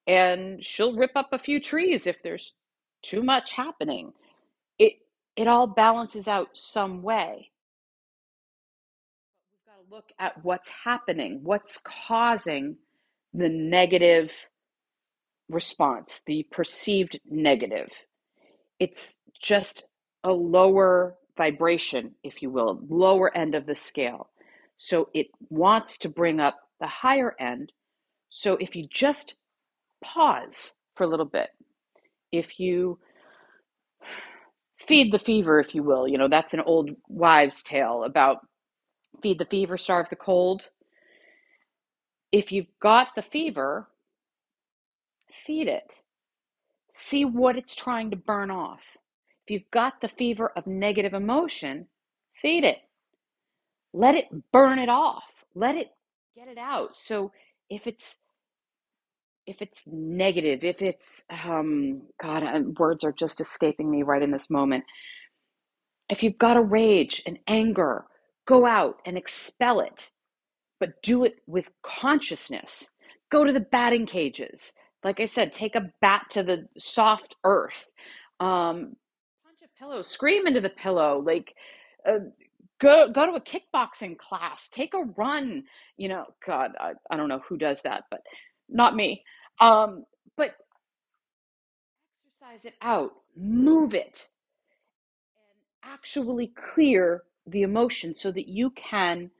And 0.06 0.64
she'll 0.64 0.96
rip 0.96 1.12
up 1.14 1.32
a 1.32 1.38
few 1.38 1.60
trees 1.60 2.06
if 2.06 2.22
there's 2.22 2.52
too 3.02 3.22
much 3.22 3.52
happening. 3.52 4.12
It 4.78 4.94
it 5.36 5.46
all 5.46 5.66
balances 5.66 6.28
out 6.28 6.48
some 6.54 7.02
way. 7.02 7.50
We've 9.50 9.66
got 9.66 9.88
to 9.88 9.94
look 9.94 10.10
at 10.18 10.44
what's 10.44 10.68
happening, 10.84 11.40
what's 11.42 11.78
causing 11.78 12.76
the 13.32 13.48
negative 13.48 14.46
response, 15.48 16.20
the 16.26 16.46
perceived 16.50 17.20
negative. 17.30 17.90
It's 18.78 19.16
just 19.40 19.86
a 20.24 20.32
lower 20.32 21.16
vibration, 21.36 22.14
if 22.22 22.42
you 22.42 22.50
will, 22.50 22.80
lower 22.88 23.36
end 23.36 23.54
of 23.54 23.66
the 23.66 23.74
scale. 23.74 24.30
So 24.78 25.08
it 25.14 25.28
wants 25.48 25.98
to 25.98 26.08
bring 26.08 26.40
up 26.40 26.58
the 26.80 26.86
higher 26.86 27.34
end. 27.38 27.72
So 28.30 28.56
if 28.60 28.74
you 28.74 28.86
just 28.90 29.36
pause 30.02 30.74
for 30.94 31.04
a 31.04 31.08
little 31.08 31.26
bit, 31.26 31.50
if 32.32 32.58
you 32.58 32.98
feed 34.76 35.12
the 35.12 35.18
fever, 35.18 35.60
if 35.60 35.74
you 35.74 35.82
will, 35.82 36.08
you 36.08 36.18
know, 36.18 36.28
that's 36.28 36.54
an 36.54 36.60
old 36.60 36.90
wives' 37.08 37.62
tale 37.62 38.04
about 38.04 38.38
feed 39.22 39.38
the 39.38 39.46
fever, 39.46 39.76
starve 39.76 40.08
the 40.08 40.16
cold. 40.16 40.70
If 42.32 42.50
you've 42.50 42.78
got 42.80 43.08
the 43.14 43.22
fever, 43.22 43.88
feed 45.30 45.68
it. 45.68 46.02
See 46.92 47.24
what 47.24 47.56
it's 47.56 47.74
trying 47.74 48.10
to 48.10 48.16
burn 48.16 48.50
off. 48.50 48.82
If 49.46 49.50
you've 49.50 49.70
got 49.70 50.00
the 50.00 50.08
fever 50.08 50.52
of 50.56 50.66
negative 50.66 51.14
emotion, 51.14 51.86
feed 52.40 52.64
it. 52.64 52.78
Let 53.92 54.14
it 54.14 54.26
burn 54.52 54.78
it 54.78 54.88
off. 54.88 55.24
Let 55.54 55.76
it 55.76 55.90
get 56.36 56.48
it 56.48 56.58
out. 56.58 56.94
So 56.94 57.32
if 57.68 57.86
it's 57.86 58.16
if 59.46 59.60
it's 59.60 59.82
negative, 59.86 60.62
if 60.62 60.82
it's 60.82 61.24
um 61.30 62.02
god, 62.22 62.42
uh, 62.42 62.60
words 62.78 63.04
are 63.04 63.12
just 63.12 63.40
escaping 63.40 63.90
me 63.90 64.02
right 64.02 64.22
in 64.22 64.30
this 64.30 64.50
moment. 64.50 64.84
If 66.10 66.22
you've 66.22 66.38
got 66.38 66.58
a 66.58 66.62
rage 66.62 67.22
and 67.26 67.38
anger, 67.48 68.04
go 68.46 68.66
out 68.66 69.00
and 69.06 69.16
expel 69.16 69.80
it, 69.80 70.10
but 70.78 71.02
do 71.02 71.24
it 71.24 71.36
with 71.46 71.70
consciousness. 71.82 72.90
Go 73.30 73.44
to 73.44 73.52
the 73.52 73.60
batting 73.60 74.04
cages. 74.04 74.72
Like 75.04 75.20
I 75.20 75.24
said, 75.24 75.52
take 75.52 75.74
a 75.74 75.90
bat 76.00 76.26
to 76.30 76.42
the 76.42 76.68
soft 76.78 77.34
earth. 77.44 77.86
Um, 78.40 78.96
punch 79.44 79.58
a 79.64 79.78
pillow, 79.78 80.02
scream 80.02 80.46
into 80.46 80.60
the 80.60 80.70
pillow. 80.70 81.22
Like, 81.24 81.54
uh, 82.06 82.18
go 82.80 83.08
go 83.08 83.26
to 83.26 83.32
a 83.32 83.40
kickboxing 83.40 84.18
class. 84.18 84.68
Take 84.68 84.94
a 84.94 85.04
run. 85.16 85.64
You 85.96 86.08
know, 86.08 86.26
God, 86.46 86.72
I, 86.78 86.92
I 87.10 87.16
don't 87.16 87.28
know 87.28 87.42
who 87.48 87.56
does 87.56 87.82
that, 87.82 88.04
but 88.10 88.20
not 88.68 88.94
me. 88.94 89.24
Um, 89.60 90.04
but 90.36 90.54
exercise 92.24 92.64
it 92.64 92.74
out, 92.82 93.12
move 93.36 93.94
it, 93.94 94.28
and 95.36 95.92
actually 95.92 96.52
clear 96.74 97.22
the 97.46 97.62
emotion 97.62 98.14
so 98.14 98.30
that 98.30 98.48
you 98.48 98.70
can 98.70 99.30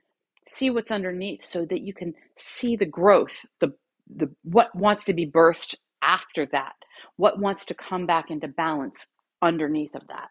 see 0.47 0.69
what's 0.69 0.91
underneath 0.91 1.45
so 1.45 1.65
that 1.65 1.81
you 1.81 1.93
can 1.93 2.13
see 2.37 2.75
the 2.75 2.85
growth 2.85 3.45
the 3.61 3.73
the 4.15 4.31
what 4.43 4.73
wants 4.75 5.03
to 5.05 5.13
be 5.13 5.25
birthed 5.25 5.75
after 6.01 6.45
that 6.47 6.73
what 7.17 7.39
wants 7.39 7.65
to 7.65 7.73
come 7.73 8.05
back 8.05 8.31
into 8.31 8.47
balance 8.47 9.07
underneath 9.41 9.95
of 9.95 10.07
that. 10.07 10.29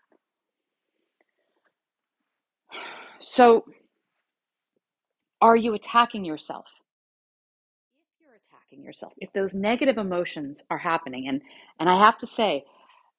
So 3.24 3.64
are 5.40 5.54
you 5.54 5.74
attacking 5.74 6.24
yourself? 6.24 6.66
If 8.00 8.20
you're 8.20 8.34
attacking 8.34 8.84
yourself 8.84 9.12
if 9.18 9.32
those 9.32 9.54
negative 9.54 9.96
emotions 9.96 10.64
are 10.70 10.78
happening 10.78 11.28
and 11.28 11.40
and 11.78 11.88
i 11.88 11.96
have 11.96 12.18
to 12.18 12.26
say 12.26 12.64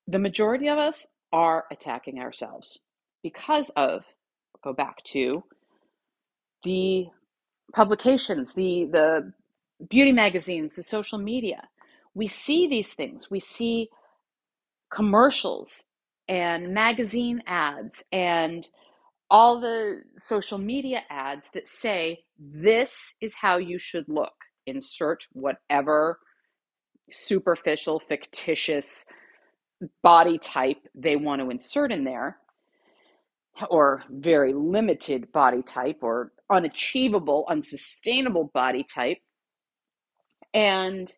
the 0.07 0.19
majority 0.19 0.67
of 0.67 0.77
us 0.77 1.07
are 1.31 1.63
attacking 1.71 2.19
ourselves 2.19 2.79
because 3.23 3.71
of 3.77 4.03
go 4.61 4.73
back 4.73 5.01
to 5.05 5.43
the 6.63 7.07
publications, 7.73 8.53
the 8.53 8.85
the 8.91 9.33
beauty 9.89 10.11
magazines, 10.11 10.73
the 10.75 10.83
social 10.83 11.17
media. 11.17 11.67
We 12.13 12.27
see 12.27 12.67
these 12.67 12.93
things. 12.93 13.29
We 13.31 13.39
see 13.39 13.89
commercials 14.93 15.85
and 16.27 16.73
magazine 16.73 17.41
ads 17.47 18.03
and 18.11 18.67
all 19.29 19.59
the 19.59 20.01
social 20.19 20.57
media 20.57 21.01
ads 21.09 21.49
that 21.53 21.67
say 21.67 22.23
this 22.37 23.15
is 23.19 23.33
how 23.33 23.57
you 23.57 23.77
should 23.77 24.07
look. 24.07 24.33
Insert 24.65 25.27
whatever 25.33 26.19
superficial, 27.11 27.99
fictitious 27.99 29.05
body 30.01 30.37
type 30.37 30.77
they 30.95 31.15
want 31.15 31.41
to 31.41 31.49
insert 31.49 31.91
in 31.91 32.03
there 32.03 32.37
or 33.69 34.03
very 34.09 34.53
limited 34.53 35.31
body 35.31 35.61
type 35.61 35.97
or 36.01 36.31
unachievable, 36.49 37.45
unsustainable 37.49 38.49
body 38.53 38.83
type. 38.83 39.17
And 40.53 41.11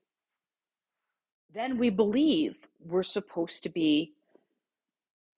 then 1.54 1.78
we 1.78 1.90
believe 1.90 2.56
we're 2.86 3.04
supposed 3.04 3.64
to 3.64 3.70
be 3.70 4.14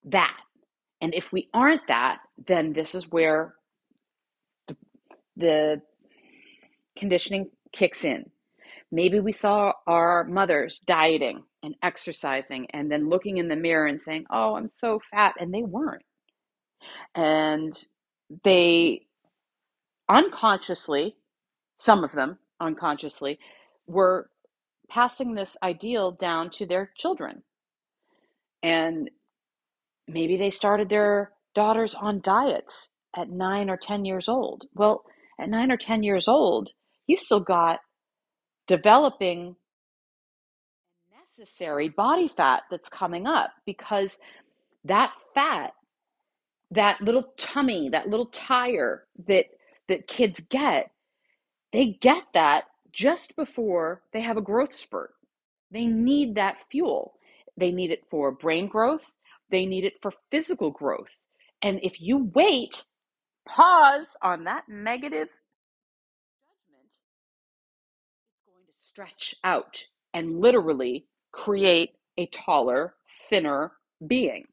that. 0.05 0.37
And 1.01 1.13
if 1.13 1.31
we 1.31 1.49
aren't 1.53 1.87
that, 1.87 2.19
then 2.47 2.73
this 2.73 2.95
is 2.95 3.11
where 3.11 3.55
the, 4.67 4.75
the 5.37 5.81
conditioning 6.97 7.49
kicks 7.71 8.03
in. 8.03 8.29
Maybe 8.91 9.19
we 9.19 9.33
saw 9.33 9.73
our 9.87 10.23
mothers 10.23 10.79
dieting 10.79 11.43
and 11.63 11.75
exercising 11.83 12.67
and 12.71 12.91
then 12.91 13.09
looking 13.09 13.37
in 13.37 13.49
the 13.49 13.55
mirror 13.55 13.85
and 13.85 14.01
saying, 14.01 14.25
Oh, 14.31 14.55
I'm 14.55 14.69
so 14.79 15.01
fat. 15.11 15.35
And 15.39 15.53
they 15.53 15.63
weren't. 15.63 16.03
And 17.15 17.77
they 18.43 19.07
unconsciously, 20.09 21.15
some 21.77 22.03
of 22.03 22.13
them 22.13 22.39
unconsciously, 22.59 23.39
were 23.87 24.29
passing 24.89 25.33
this 25.33 25.57
ideal 25.63 26.11
down 26.11 26.49
to 26.51 26.65
their 26.65 26.91
children. 26.97 27.43
And 28.63 29.09
maybe 30.07 30.37
they 30.37 30.49
started 30.49 30.89
their 30.89 31.31
daughters 31.53 31.95
on 31.95 32.21
diets 32.21 32.89
at 33.15 33.29
nine 33.29 33.69
or 33.69 33.77
10 33.77 34.05
years 34.05 34.29
old. 34.29 34.65
Well, 34.73 35.03
at 35.39 35.49
nine 35.49 35.71
or 35.71 35.77
10 35.77 36.03
years 36.03 36.27
old, 36.27 36.69
you 37.07 37.17
still 37.17 37.39
got 37.39 37.79
developing 38.67 39.55
necessary 41.37 41.89
body 41.89 42.27
fat 42.27 42.63
that's 42.69 42.89
coming 42.89 43.27
up 43.27 43.51
because 43.65 44.17
that 44.83 45.11
fat, 45.33 45.71
that 46.71 47.01
little 47.01 47.33
tummy, 47.37 47.89
that 47.89 48.09
little 48.09 48.25
tire 48.27 49.05
that 49.27 49.45
that 49.87 50.07
kids 50.07 50.41
get, 50.49 50.91
they 51.71 51.97
get 52.01 52.23
that 52.33 52.65
just 52.97 53.35
before 53.35 54.01
they 54.11 54.21
have 54.21 54.37
a 54.37 54.41
growth 54.41 54.73
spurt. 54.73 55.11
They 55.69 55.85
need 55.85 56.35
that 56.35 56.57
fuel. 56.71 57.13
They 57.55 57.71
need 57.71 57.91
it 57.91 58.03
for 58.09 58.31
brain 58.31 58.67
growth, 58.67 59.03
they 59.51 59.65
need 59.65 59.85
it 59.85 60.01
for 60.01 60.11
physical 60.31 60.71
growth. 60.71 61.09
And 61.61 61.79
if 61.83 62.01
you 62.01 62.31
wait, 62.33 62.85
pause 63.47 64.17
on 64.21 64.43
that 64.45 64.63
negative 64.67 65.29
judgment, 66.43 66.89
it's 68.31 68.45
going 68.45 68.65
to 68.67 68.73
stretch 68.85 69.35
out 69.43 69.83
and 70.13 70.39
literally 70.39 71.05
create 71.31 71.91
a 72.17 72.25
taller, 72.27 72.95
thinner 73.29 73.73
being. 74.05 74.45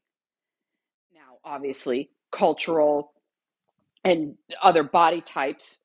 Now, 1.13 1.37
obviously, 1.43 2.09
cultural 2.31 3.13
and 4.03 4.35
other 4.61 4.83
body 4.83 5.21
types 5.21 5.79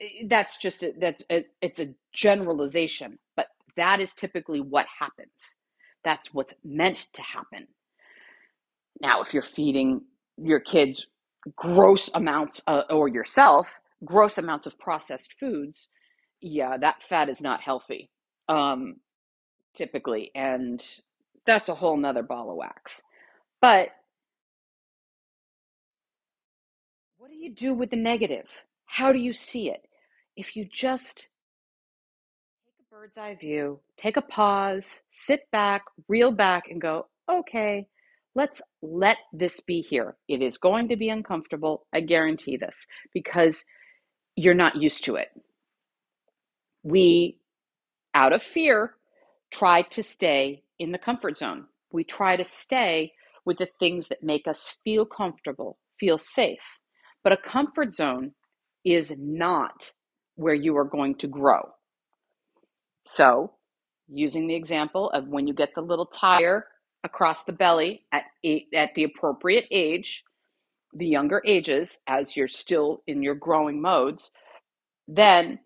eh, 0.00 0.24
that's 0.26 0.58
just 0.58 0.82
a, 0.82 0.92
that's 0.98 1.22
a, 1.30 1.44
it's 1.62 1.80
a 1.80 1.94
generalization 2.12 3.18
but 3.36 3.46
that 3.76 4.00
is 4.00 4.14
typically 4.14 4.60
what 4.60 4.86
happens 5.00 5.56
that's 6.04 6.32
what's 6.34 6.54
meant 6.64 7.06
to 7.12 7.22
happen 7.22 7.66
now 9.00 9.20
if 9.20 9.32
you're 9.34 9.42
feeding 9.42 10.02
your 10.36 10.60
kids 10.60 11.06
gross 11.56 12.10
amounts 12.14 12.60
uh, 12.66 12.82
or 12.90 13.08
yourself 13.08 13.80
gross 14.04 14.38
amounts 14.38 14.66
of 14.66 14.78
processed 14.78 15.34
foods 15.40 15.88
yeah 16.40 16.76
that 16.76 17.02
fat 17.02 17.28
is 17.28 17.40
not 17.40 17.60
healthy 17.60 18.10
um, 18.48 18.96
typically 19.74 20.30
and 20.34 20.84
that's 21.46 21.68
a 21.68 21.74
whole 21.74 21.96
nother 21.96 22.22
ball 22.22 22.50
of 22.50 22.56
wax 22.56 23.02
but 23.60 23.88
What 27.22 27.30
do 27.30 27.36
you 27.36 27.50
do 27.54 27.72
with 27.72 27.90
the 27.90 27.96
negative? 27.96 28.48
How 28.86 29.12
do 29.12 29.18
you 29.20 29.32
see 29.32 29.70
it? 29.70 29.86
If 30.36 30.56
you 30.56 30.64
just 30.64 31.28
bird's 33.02 33.18
eye 33.18 33.34
view, 33.34 33.80
take 33.96 34.16
a 34.16 34.22
pause, 34.22 35.00
sit 35.10 35.50
back, 35.50 35.82
reel 36.06 36.30
back, 36.30 36.68
and 36.70 36.80
go, 36.80 37.08
okay, 37.28 37.88
let's 38.36 38.62
let 38.80 39.16
this 39.32 39.58
be 39.58 39.80
here. 39.80 40.14
It 40.28 40.40
is 40.40 40.56
going 40.56 40.88
to 40.88 40.94
be 40.94 41.08
uncomfortable. 41.08 41.84
I 41.92 41.98
guarantee 41.98 42.56
this 42.56 42.86
because 43.12 43.64
you're 44.36 44.54
not 44.54 44.80
used 44.80 45.04
to 45.06 45.16
it. 45.16 45.30
We, 46.84 47.38
out 48.14 48.32
of 48.32 48.40
fear, 48.40 48.94
try 49.50 49.82
to 49.82 50.02
stay 50.04 50.62
in 50.78 50.92
the 50.92 50.98
comfort 50.98 51.38
zone. 51.38 51.64
We 51.90 52.04
try 52.04 52.36
to 52.36 52.44
stay 52.44 53.14
with 53.44 53.58
the 53.58 53.68
things 53.80 54.06
that 54.08 54.22
make 54.22 54.46
us 54.46 54.76
feel 54.84 55.06
comfortable, 55.06 55.76
feel 55.98 56.18
safe. 56.18 56.78
But 57.24 57.32
a 57.32 57.36
comfort 57.36 57.94
zone 57.94 58.34
is 58.84 59.12
not 59.18 59.90
where 60.36 60.54
you 60.54 60.76
are 60.76 60.84
going 60.84 61.16
to 61.16 61.26
grow. 61.26 61.72
So, 63.04 63.52
using 64.08 64.46
the 64.46 64.54
example 64.54 65.10
of 65.10 65.28
when 65.28 65.46
you 65.46 65.54
get 65.54 65.74
the 65.74 65.80
little 65.80 66.06
tire 66.06 66.66
across 67.04 67.44
the 67.44 67.52
belly 67.52 68.04
at, 68.12 68.24
at 68.74 68.94
the 68.94 69.04
appropriate 69.04 69.66
age, 69.70 70.24
the 70.94 71.06
younger 71.06 71.42
ages, 71.46 71.98
as 72.06 72.36
you're 72.36 72.48
still 72.48 73.02
in 73.06 73.22
your 73.22 73.34
growing 73.34 73.80
modes, 73.80 74.30
then 75.08 75.58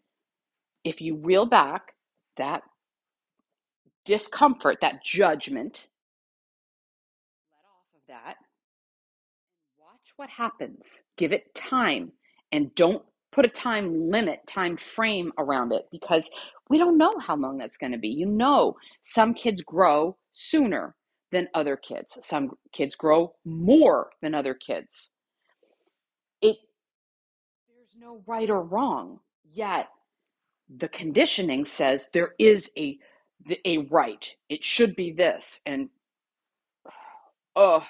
if 0.84 1.00
you 1.00 1.16
reel 1.16 1.46
back 1.46 1.94
that 2.36 2.62
discomfort, 4.04 4.80
that 4.80 5.04
judgment, 5.04 5.88
let 7.50 7.58
off 7.66 7.86
of 7.94 8.00
that, 8.08 8.36
watch 9.78 10.12
what 10.16 10.30
happens. 10.30 11.02
Give 11.18 11.32
it 11.32 11.54
time 11.54 12.12
and 12.52 12.74
don't 12.74 13.02
put 13.32 13.44
a 13.44 13.48
time 13.48 14.10
limit, 14.10 14.46
time 14.46 14.76
frame 14.76 15.32
around 15.38 15.72
it 15.72 15.86
because 15.90 16.30
we 16.68 16.78
don't 16.78 16.98
know 16.98 17.14
how 17.18 17.36
long 17.36 17.58
that's 17.58 17.78
going 17.78 17.92
to 17.92 17.98
be. 17.98 18.08
You 18.08 18.26
know, 18.26 18.76
some 19.02 19.34
kids 19.34 19.62
grow 19.62 20.16
sooner 20.32 20.94
than 21.32 21.48
other 21.54 21.76
kids. 21.76 22.18
Some 22.22 22.52
kids 22.72 22.96
grow 22.96 23.34
more 23.44 24.10
than 24.22 24.34
other 24.34 24.54
kids. 24.54 25.10
It 26.40 26.56
there's 27.68 27.96
no 27.98 28.22
right 28.26 28.50
or 28.50 28.62
wrong. 28.62 29.20
Yet 29.44 29.88
the 30.74 30.88
conditioning 30.88 31.64
says 31.64 32.08
there 32.12 32.34
is 32.38 32.70
a 32.76 32.98
a 33.64 33.78
right. 33.78 34.34
It 34.48 34.64
should 34.64 34.96
be 34.96 35.12
this 35.12 35.60
and 35.66 35.88
oh, 37.56 37.84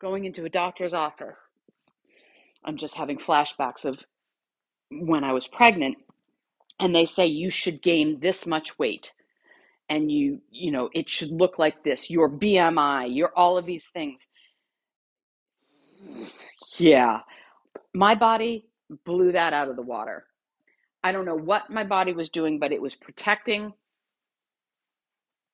going 0.00 0.24
into 0.24 0.44
a 0.44 0.50
doctor's 0.50 0.94
office. 0.94 1.38
I'm 2.64 2.76
just 2.76 2.94
having 2.96 3.18
flashbacks 3.18 3.84
of 3.84 4.04
when 4.90 5.24
I 5.24 5.32
was 5.32 5.46
pregnant 5.46 5.98
and 6.80 6.94
they 6.94 7.04
say 7.06 7.26
you 7.26 7.50
should 7.50 7.82
gain 7.82 8.20
this 8.20 8.46
much 8.46 8.78
weight 8.78 9.12
and 9.88 10.10
you 10.10 10.40
you 10.50 10.70
know 10.70 10.90
it 10.94 11.08
should 11.08 11.30
look 11.30 11.58
like 11.58 11.82
this 11.84 12.10
your 12.10 12.30
bmi 12.30 13.14
your 13.14 13.32
all 13.36 13.58
of 13.58 13.66
these 13.66 13.86
things. 13.88 14.28
Yeah. 16.78 17.20
My 17.94 18.14
body 18.14 18.66
blew 19.04 19.32
that 19.32 19.52
out 19.52 19.68
of 19.68 19.76
the 19.76 19.82
water. 19.82 20.24
I 21.02 21.12
don't 21.12 21.26
know 21.26 21.36
what 21.36 21.70
my 21.70 21.84
body 21.84 22.12
was 22.12 22.28
doing 22.30 22.58
but 22.58 22.72
it 22.72 22.82
was 22.82 22.94
protecting 22.94 23.72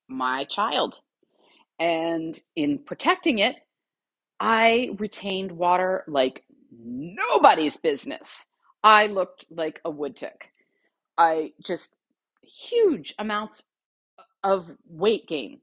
my 0.09 0.45
child. 0.45 1.01
And 1.79 2.39
in 2.57 2.79
protecting 2.79 3.39
it 3.41 3.57
i 4.41 4.91
retained 4.99 5.53
water 5.53 6.05
like 6.09 6.45
nobody's 6.73 7.77
business. 7.77 8.47
I 8.83 9.07
looked 9.07 9.47
like 9.51 9.81
a 9.85 9.91
wood 9.91 10.17
tick 10.17 10.51
i 11.19 11.53
just 11.63 11.95
huge 12.43 13.15
amounts 13.19 13.65
of 14.43 14.77
weight 14.89 15.27
gain 15.29 15.61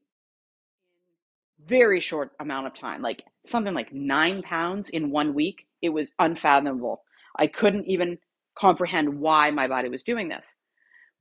very 1.68 2.00
short 2.00 2.32
amount 2.40 2.68
of 2.68 2.74
time, 2.74 3.02
like 3.02 3.24
something 3.46 3.74
like 3.74 3.94
nine 3.94 4.42
pounds 4.42 4.90
in 4.90 5.12
one 5.12 5.34
week. 5.34 5.68
It 5.82 5.90
was 5.90 6.12
unfathomable. 6.20 7.04
I 7.38 7.48
couldn't 7.48 7.88
even 7.88 8.18
comprehend 8.56 9.20
why 9.20 9.52
my 9.52 9.68
body 9.68 9.90
was 9.90 10.04
doing 10.04 10.30
this. 10.30 10.56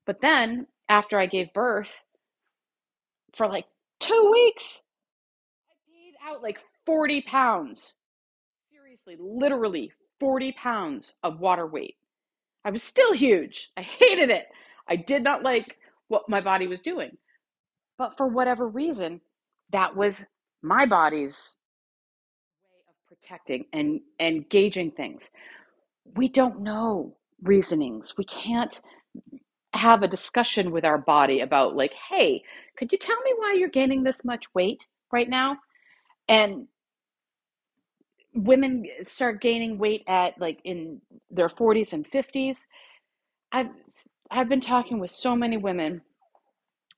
But 0.07 0.21
then, 0.21 0.67
after 0.89 1.19
I 1.19 1.27
gave 1.27 1.53
birth, 1.53 1.91
for 3.35 3.47
like 3.49 3.67
two 4.01 4.31
weeks, 4.33 4.81
I 5.71 5.75
gained 5.93 6.17
out 6.27 6.43
like 6.43 6.59
40 6.87 7.23
pounds. 7.23 7.95
Seriously, 8.73 9.17
literally 9.21 9.93
40 10.19 10.53
pounds 10.53 11.15
of 11.23 11.41
water 11.41 11.67
weight. 11.67 11.97
I 12.65 12.71
was 12.71 12.83
still 12.83 13.13
huge. 13.13 13.71
I 13.77 13.83
hated 13.83 14.31
it. 14.31 14.47
I 14.89 14.97
did 14.97 15.23
not 15.23 15.43
like 15.43 15.79
what 16.09 16.29
my 16.29 16.41
body 16.41 16.67
was 16.67 16.81
doing. 16.81 17.17
But 17.99 18.17
for 18.17 18.27
whatever 18.27 18.69
reason, 18.69 19.21
that 19.73 19.97
was 19.97 20.25
my 20.63 20.87
body's 20.87 21.57
way 22.65 22.81
of 22.89 22.97
protecting 23.09 23.67
and, 23.73 24.01
and 24.19 24.49
gauging 24.49 24.91
things. 24.91 25.31
We 26.17 26.29
don't 26.29 26.63
know 26.63 27.17
reasonings. 27.43 28.15
We 28.19 28.25
can't 28.25 28.81
have 29.75 30.03
a 30.03 30.09
discussion 30.09 30.73
with 30.73 30.85
our 30.85 30.99
body 30.99 31.41
about, 31.41 31.77
like, 31.77 31.95
hey, 32.11 32.43
could 32.77 32.93
you 32.93 32.99
tell 32.99 33.21
me 33.23 33.33
why 33.37 33.55
you're 33.55 33.69
gaining 33.69 34.03
this 34.03 34.25
much 34.25 34.53
weight 34.55 34.87
right 35.13 35.29
now? 35.29 35.59
And 36.29 36.67
women 38.35 38.87
start 39.03 39.41
gaining 39.41 39.79
weight 39.79 40.05
at 40.07 40.39
like 40.41 40.61
in 40.65 41.01
their 41.31 41.49
40s 41.49 41.93
and 41.93 42.09
50s. 42.11 42.67
I've 43.53 43.71
I've 44.31 44.49
been 44.49 44.61
talking 44.61 45.01
with 45.01 45.13
so 45.13 45.35
many 45.35 45.57
women 45.57 46.03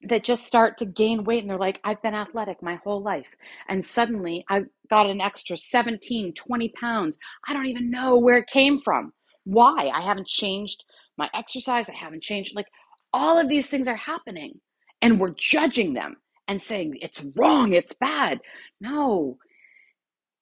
that 0.03 0.25
just 0.25 0.45
start 0.45 0.77
to 0.79 0.85
gain 0.85 1.25
weight 1.25 1.43
and 1.43 1.51
they're 1.51 1.59
like 1.59 1.81
i've 1.85 2.03
been 2.03 2.15
athletic 2.15 2.63
my 2.63 2.77
whole 2.85 3.03
life. 3.03 3.27
And 3.69 3.85
suddenly 3.85 4.45
i 4.51 4.63
got 4.91 5.09
an 5.09 5.21
extra 5.21 5.57
17 5.57 6.35
20 6.35 6.69
pounds. 6.81 7.19
I 7.49 7.53
don't 7.53 7.67
even 7.67 7.91
know 7.91 8.19
where 8.19 8.39
it 8.39 8.47
came 8.49 8.79
from. 8.81 9.13
Why? 9.45 9.91
I 9.93 10.03
haven't 10.03 10.29
changed 10.29 10.85
my 11.17 11.31
exercise. 11.35 11.89
I 11.89 11.95
haven't 11.95 12.23
changed 12.23 12.55
like 12.55 12.67
all 13.13 13.39
of 13.39 13.49
these 13.49 13.69
things 13.69 13.89
are 13.89 13.97
happening 13.97 14.61
and 15.01 15.19
we're 15.21 15.35
judging 15.37 15.95
them 15.95 16.17
and 16.49 16.63
saying 16.63 16.99
it's 17.01 17.25
wrong. 17.37 17.73
It's 17.73 17.95
bad. 17.95 18.41
No. 18.81 19.39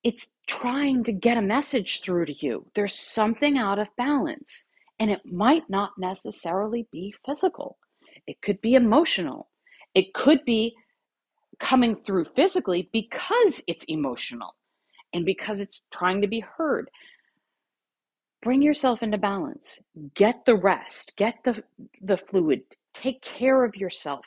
It's 0.02 0.28
trying 0.50 1.04
to 1.04 1.12
get 1.12 1.38
a 1.38 1.42
message 1.42 2.00
through 2.02 2.24
to 2.26 2.34
you 2.44 2.64
there's 2.74 2.94
something 2.94 3.58
out 3.58 3.78
of 3.78 3.88
balance 3.96 4.66
and 4.98 5.10
it 5.10 5.20
might 5.24 5.68
not 5.68 5.92
necessarily 5.98 6.86
be 6.92 7.14
physical 7.24 7.78
it 8.26 8.40
could 8.42 8.60
be 8.60 8.74
emotional 8.74 9.48
it 9.94 10.12
could 10.14 10.44
be 10.44 10.74
coming 11.60 11.94
through 11.94 12.24
physically 12.24 12.88
because 12.92 13.62
it's 13.68 13.84
emotional 13.86 14.56
and 15.12 15.24
because 15.24 15.60
it's 15.60 15.82
trying 15.92 16.22
to 16.22 16.28
be 16.28 16.40
heard. 16.40 16.90
Bring 18.42 18.62
yourself 18.62 19.02
into 19.02 19.18
balance. 19.18 19.80
Get 20.14 20.46
the 20.46 20.56
rest, 20.56 21.12
get 21.16 21.36
the, 21.44 21.62
the 22.00 22.16
fluid, 22.16 22.62
take 22.94 23.22
care 23.22 23.64
of 23.64 23.76
yourself. 23.76 24.24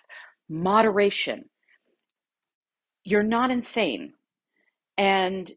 Moderation. 0.49 1.45
You're 3.03 3.24
not 3.24 3.51
insane. 3.51 4.13
And 4.97 5.51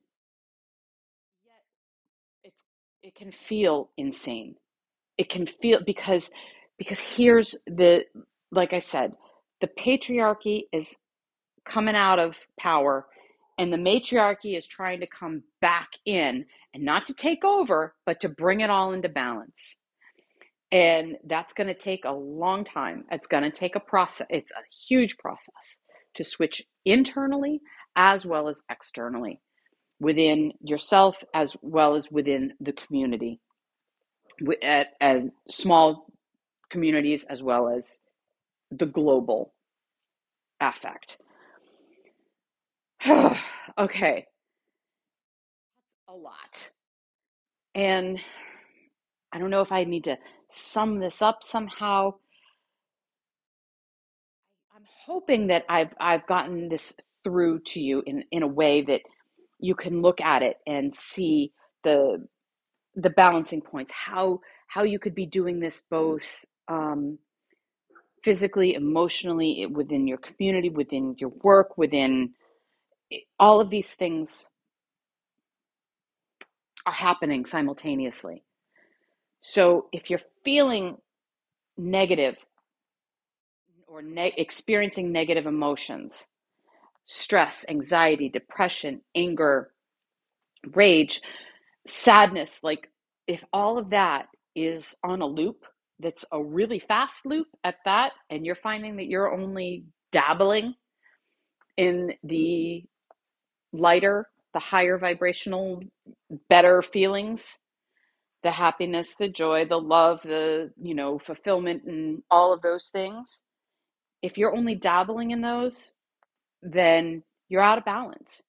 it 3.07 3.14
can 3.14 3.30
feel 3.30 3.88
insane. 3.96 4.57
It 5.16 5.28
can 5.28 5.46
feel 5.46 5.78
because 5.86 6.28
because 6.76 6.98
here's 6.98 7.54
the 7.64 8.04
like 8.50 8.72
I 8.72 8.80
said, 8.80 9.12
the 9.61 9.68
patriarchy 9.68 10.62
is 10.72 10.92
coming 11.64 11.94
out 11.94 12.18
of 12.18 12.36
power 12.59 13.07
and 13.59 13.72
the 13.72 13.78
matriarchy 13.78 14.57
is 14.57 14.66
trying 14.66 15.00
to 15.00 15.07
come 15.07 15.44
back 15.61 15.90
in 16.04 16.46
and 16.74 16.84
not 16.84 17.07
to 17.07 17.14
take 17.14 17.44
over 17.44 17.94
but 18.07 18.20
to 18.22 18.28
bring 18.28 18.61
it 18.61 18.70
all 18.70 18.92
into 18.92 19.09
balance. 19.09 19.78
And 20.72 21.16
that's 21.28 21.52
going 21.52 21.68
to 21.68 21.74
take 21.74 22.04
a 22.04 22.12
long 22.12 22.64
time. 22.64 23.04
It's 23.12 23.28
going 23.28 23.44
to 23.44 23.52
take 23.52 23.76
a 23.76 23.80
process 23.80 24.26
it's 24.30 24.50
a 24.50 24.66
huge 24.88 25.16
process 25.18 25.78
to 26.14 26.24
switch 26.24 26.64
internally 26.84 27.61
as 27.94 28.26
well 28.26 28.48
as 28.48 28.62
externally 28.68 29.40
within 30.01 30.53
yourself 30.61 31.22
as 31.34 31.57
well 31.62 31.94
as 31.94 32.11
within 32.11 32.53
the 32.61 32.72
community 32.72 33.40
at, 34.62 34.88
at 35.01 35.22
small 35.49 36.07
communities 36.70 37.24
as 37.28 37.42
well 37.42 37.68
as 37.68 37.99
the 38.70 38.86
global 38.86 39.55
affect. 40.61 41.18
okay. 43.78 44.26
A 46.09 46.14
lot. 46.14 46.70
And 47.74 48.18
I 49.32 49.38
don't 49.38 49.51
know 49.51 49.61
if 49.61 49.72
I 49.72 49.84
need 49.84 50.05
to 50.05 50.16
sum 50.51 50.99
this 50.99 51.22
up 51.22 51.42
somehow. 51.42 52.14
I'm 54.74 54.84
hoping 55.05 55.49
that 55.49 55.64
I've 55.68 55.94
I've 56.01 56.26
gotten 56.26 56.68
this 56.68 56.92
through 57.24 57.61
to 57.61 57.80
you 57.80 58.03
in, 58.07 58.24
in 58.30 58.42
a 58.42 58.47
way 58.47 58.82
that 58.82 59.03
you 59.59 59.74
can 59.74 60.02
look 60.02 60.20
at 60.20 60.42
it 60.42 60.59
and 60.66 60.94
see 60.94 61.52
the 61.84 62.26
the 62.94 63.11
balancing 63.11 63.61
points, 63.61 63.92
how 63.92 64.40
how 64.68 64.82
you 64.82 64.98
could 64.98 65.14
be 65.14 65.26
doing 65.26 65.61
this 65.61 65.82
both 65.90 66.22
um, 66.68 67.18
physically, 68.24 68.74
emotionally, 68.74 69.66
within 69.66 70.07
your 70.07 70.18
community, 70.18 70.68
within 70.68 71.14
your 71.18 71.30
work, 71.42 71.78
within 71.78 72.32
all 73.38 73.61
of 73.61 73.70
these 73.70 73.94
things 73.94 74.50
are 76.86 76.92
happening 76.92 77.44
simultaneously. 77.44 78.42
So 79.40 79.88
if 79.92 80.11
you're 80.11 80.20
feeling 80.44 80.96
negative 81.76 82.36
or 83.86 84.02
ne- 84.02 84.34
experiencing 84.36 85.12
negative 85.12 85.46
emotions, 85.46 86.26
stress, 87.07 87.64
anxiety, 87.68 88.28
depression, 88.28 89.00
anger, 89.14 89.72
rage, 90.74 91.20
sadness, 91.86 92.61
like 92.62 92.90
if 93.26 93.44
all 93.52 93.78
of 93.78 93.90
that 93.90 94.26
is 94.54 94.94
on 95.04 95.22
a 95.22 95.26
loop 95.26 95.64
that's 96.00 96.24
a 96.32 96.42
really 96.42 96.78
fast 96.78 97.24
loop 97.26 97.46
at 97.64 97.76
that, 97.84 98.12
and 98.30 98.44
you're 98.44 98.54
finding 98.54 98.96
that 98.96 99.07
you're 99.07 99.32
only 99.32 99.84
dabbling 100.12 100.74
in 101.76 102.14
the 102.24 102.84
lighter, 103.72 104.28
the 104.52 104.61
higher 104.61 104.98
vibrational, 104.98 105.80
better 106.48 106.82
feelings, 106.82 107.59
the 108.42 108.50
happiness, 108.50 109.14
the 109.18 109.28
joy, 109.28 109.64
the 109.64 109.78
love, 109.80 110.22
the, 110.22 110.70
you 110.80 110.94
know, 110.94 111.18
fulfillment, 111.18 111.84
and 111.84 112.22
all 112.30 112.52
of 112.52 112.62
those 112.62 112.88
things, 112.88 113.42
if 114.22 114.38
you're 114.38 114.57
only 114.57 114.74
dabbling 114.74 115.30
in 115.30 115.40
those, 115.40 115.92
then 116.72 117.22
you're 117.48 117.62
out 117.62 117.78
of 117.78 117.84
balance 117.84 118.42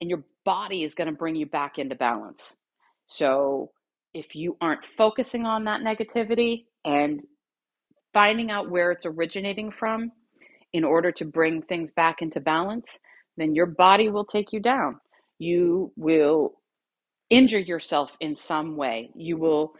and 0.00 0.10
your 0.10 0.24
body 0.44 0.82
is 0.82 0.94
going 0.94 1.08
to 1.08 1.16
bring 1.16 1.34
you 1.34 1.46
back 1.46 1.78
into 1.78 1.94
balance. 1.94 2.56
So 3.06 3.72
if 4.14 4.34
you 4.34 4.56
aren't 4.60 4.84
focusing 4.84 5.44
on 5.44 5.64
that 5.64 5.80
negativity 5.80 6.64
and 6.84 7.22
finding 8.12 8.50
out 8.50 8.70
where 8.70 8.92
it's 8.92 9.06
originating 9.06 9.70
from 9.70 10.12
in 10.72 10.84
order 10.84 11.12
to 11.12 11.24
bring 11.24 11.62
things 11.62 11.90
back 11.90 12.22
into 12.22 12.40
balance, 12.40 12.98
then 13.36 13.54
your 13.54 13.66
body 13.66 14.08
will 14.08 14.24
take 14.24 14.52
you 14.52 14.60
down. 14.60 15.00
You 15.38 15.92
will 15.96 16.54
injure 17.28 17.60
yourself 17.60 18.16
in 18.20 18.36
some 18.36 18.76
way. 18.76 19.10
You 19.14 19.36
will 19.36 19.74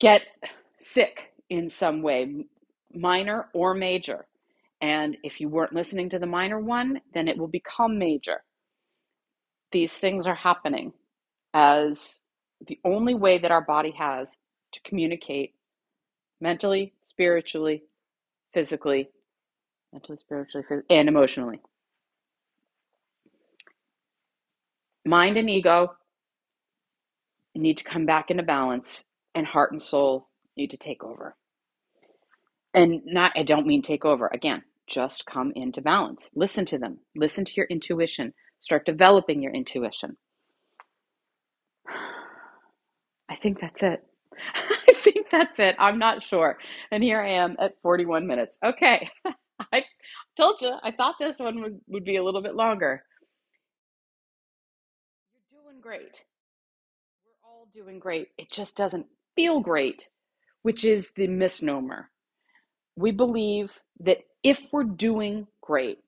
get 0.00 0.22
sick 0.78 1.32
in 1.48 1.68
some 1.68 2.02
way, 2.02 2.44
minor 2.94 3.48
or 3.52 3.74
major. 3.74 4.26
And 4.80 5.16
if 5.22 5.40
you 5.40 5.48
weren't 5.48 5.74
listening 5.74 6.10
to 6.10 6.18
the 6.18 6.26
minor 6.26 6.58
one, 6.58 7.00
then 7.12 7.28
it 7.28 7.36
will 7.36 7.48
become 7.48 7.98
major. 7.98 8.42
These 9.72 9.92
things 9.92 10.26
are 10.26 10.34
happening 10.34 10.92
as 11.52 12.20
the 12.66 12.78
only 12.84 13.14
way 13.14 13.38
that 13.38 13.50
our 13.50 13.62
body 13.64 13.92
has 13.98 14.38
to 14.72 14.80
communicate 14.82 15.54
mentally, 16.40 16.94
spiritually, 17.04 17.82
physically, 18.54 19.10
mentally, 19.92 20.18
spiritually, 20.18 20.64
and 20.88 21.08
emotionally. 21.08 21.60
Mind 25.04 25.36
and 25.36 25.50
ego 25.50 25.94
need 27.54 27.78
to 27.78 27.84
come 27.84 28.06
back 28.06 28.30
into 28.30 28.42
balance, 28.42 29.04
and 29.34 29.46
heart 29.46 29.72
and 29.72 29.82
soul 29.82 30.28
need 30.56 30.70
to 30.70 30.76
take 30.76 31.02
over. 31.02 31.36
And 32.74 33.02
not, 33.04 33.32
I 33.36 33.42
don't 33.42 33.66
mean 33.66 33.82
take 33.82 34.04
over. 34.04 34.28
Again, 34.32 34.62
just 34.90 35.24
come 35.26 35.52
into 35.54 35.80
balance. 35.80 36.30
Listen 36.34 36.66
to 36.66 36.78
them. 36.78 36.98
Listen 37.16 37.44
to 37.46 37.52
your 37.56 37.66
intuition. 37.70 38.34
Start 38.60 38.84
developing 38.84 39.42
your 39.42 39.52
intuition. 39.54 40.16
I 43.28 43.36
think 43.36 43.60
that's 43.60 43.82
it. 43.82 44.04
I 44.54 44.92
think 45.02 45.30
that's 45.30 45.58
it. 45.60 45.76
I'm 45.78 45.98
not 45.98 46.22
sure. 46.22 46.58
And 46.90 47.02
here 47.02 47.20
I 47.20 47.30
am 47.30 47.56
at 47.58 47.80
41 47.82 48.26
minutes. 48.26 48.58
Okay. 48.62 49.08
I 49.72 49.84
told 50.36 50.60
you, 50.60 50.74
I 50.82 50.90
thought 50.90 51.16
this 51.20 51.38
one 51.38 51.62
would, 51.62 51.80
would 51.86 52.04
be 52.04 52.16
a 52.16 52.24
little 52.24 52.42
bit 52.42 52.54
longer. 52.54 53.02
You're 55.52 55.62
doing 55.62 55.80
great. 55.80 56.24
We're 57.24 57.48
all 57.48 57.68
doing 57.74 57.98
great. 57.98 58.28
It 58.38 58.50
just 58.50 58.76
doesn't 58.76 59.06
feel 59.36 59.60
great, 59.60 60.08
which 60.62 60.84
is 60.84 61.12
the 61.12 61.28
misnomer. 61.28 62.10
We 62.96 63.12
believe 63.12 63.80
that 64.00 64.18
if 64.42 64.62
we're 64.72 64.84
doing 64.84 65.46
great, 65.62 65.98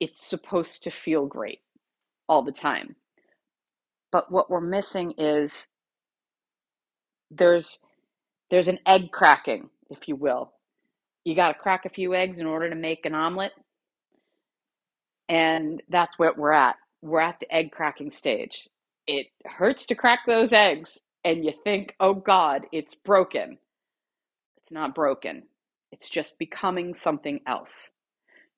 it's 0.00 0.26
supposed 0.26 0.84
to 0.84 0.90
feel 0.90 1.26
great 1.26 1.60
all 2.28 2.42
the 2.42 2.52
time. 2.52 2.96
But 4.12 4.30
what 4.32 4.50
we're 4.50 4.60
missing 4.60 5.14
is 5.18 5.66
there's 7.30 7.80
there's 8.50 8.68
an 8.68 8.80
egg 8.86 9.12
cracking, 9.12 9.70
if 9.90 10.08
you 10.08 10.16
will. 10.16 10.52
You 11.24 11.34
got 11.34 11.48
to 11.48 11.54
crack 11.58 11.84
a 11.84 11.90
few 11.90 12.14
eggs 12.14 12.38
in 12.40 12.46
order 12.46 12.70
to 12.70 12.76
make 12.76 13.06
an 13.06 13.14
omelet, 13.14 13.52
and 15.28 15.82
that's 15.88 16.18
what 16.18 16.38
we're 16.38 16.52
at. 16.52 16.76
We're 17.02 17.20
at 17.20 17.40
the 17.40 17.54
egg 17.54 17.72
cracking 17.72 18.10
stage. 18.10 18.68
It 19.06 19.28
hurts 19.46 19.86
to 19.86 19.94
crack 19.94 20.20
those 20.26 20.52
eggs, 20.52 20.98
and 21.24 21.44
you 21.44 21.52
think, 21.64 21.94
"Oh 22.00 22.14
God, 22.14 22.66
it's 22.72 22.94
broken." 22.94 23.58
It's 24.58 24.72
not 24.72 24.94
broken. 24.94 25.44
It's 25.92 26.08
just 26.08 26.38
becoming 26.38 26.94
something 26.94 27.40
else. 27.46 27.90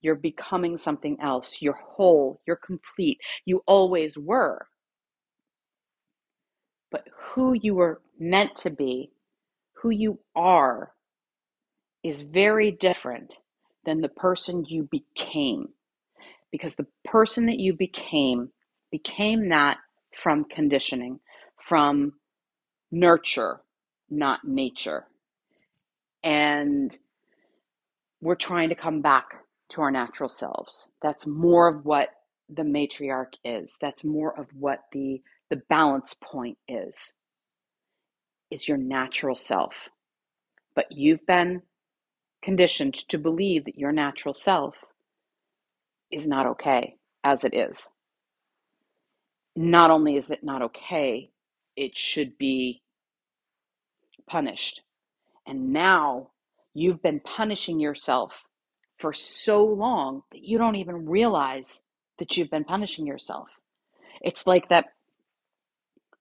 You're 0.01 0.17
becoming 0.17 0.77
something 0.77 1.19
else. 1.21 1.63
You're 1.63 1.79
whole. 1.81 2.41
You're 2.47 2.57
complete. 2.57 3.19
You 3.45 3.63
always 3.67 4.19
were. 4.19 4.67
But 6.91 7.05
who 7.17 7.55
you 7.55 7.75
were 7.75 8.01
meant 8.19 8.57
to 8.57 8.71
be 8.71 9.13
who 9.83 9.91
you 9.91 10.21
are 10.37 10.93
is 12.05 12.23
very 12.23 12.71
different 12.71 13.41
than 13.85 14.01
the 14.01 14.09
person 14.09 14.65
you 14.67 14.89
became. 14.91 15.69
Because 16.51 16.77
the 16.77 16.87
person 17.05 17.47
that 17.47 17.59
you 17.59 17.73
became 17.73 18.51
became 18.91 19.49
that 19.49 19.79
from 20.17 20.45
conditioning, 20.45 21.19
from 21.59 22.13
nurture, 22.91 23.63
not 24.11 24.45
nature. 24.45 25.07
And 26.23 26.97
we're 28.23 28.37
trying 28.37 28.71
to 28.71 28.75
come 28.75 29.03
back 29.03 29.27
to 29.71 29.83
our 29.83 29.91
natural 29.91 30.29
selves. 30.29 30.89
That's 31.03 31.27
more 31.27 31.69
of 31.69 31.85
what 31.85 32.11
the 32.49 32.63
matriarch 32.63 33.35
is. 33.45 33.77
That's 33.81 34.05
more 34.05 34.39
of 34.39 34.47
what 34.59 34.85
the 34.93 35.21
the 35.51 35.57
balance 35.69 36.15
point 36.15 36.57
is 36.67 37.15
is 38.51 38.67
your 38.67 38.79
natural 38.79 39.37
self. 39.37 39.91
But 40.75 40.87
you've 40.91 41.27
been 41.27 41.63
conditioned 42.43 42.95
to 43.09 43.19
believe 43.19 43.67
that 43.67 43.79
your 43.79 43.93
natural 43.93 44.33
self 44.35 44.77
is 46.11 46.27
not 46.27 46.47
okay 46.47 46.97
as 47.25 47.45
it 47.45 47.55
is. 47.55 47.91
Not 49.55 49.91
only 49.91 50.17
is 50.17 50.31
it 50.31 50.43
not 50.43 50.63
okay, 50.63 51.31
it 51.77 51.97
should 51.99 52.39
be 52.39 52.83
punished. 54.27 54.83
And 55.47 55.73
now 55.73 56.31
you've 56.75 57.03
been 57.03 57.21
punishing 57.21 57.81
yourself 57.81 58.45
for 58.97 59.13
so 59.13 59.65
long 59.65 60.23
that 60.33 60.43
you 60.43 60.59
don't 60.59 60.77
even 60.77 61.07
realize 61.07 61.83
that 62.19 62.37
you've 62.37 62.51
been 62.51 62.65
punishing 62.65 63.07
yourself. 63.07 63.49
It's 64.21 64.47
like 64.47 64.69
that 64.69 64.87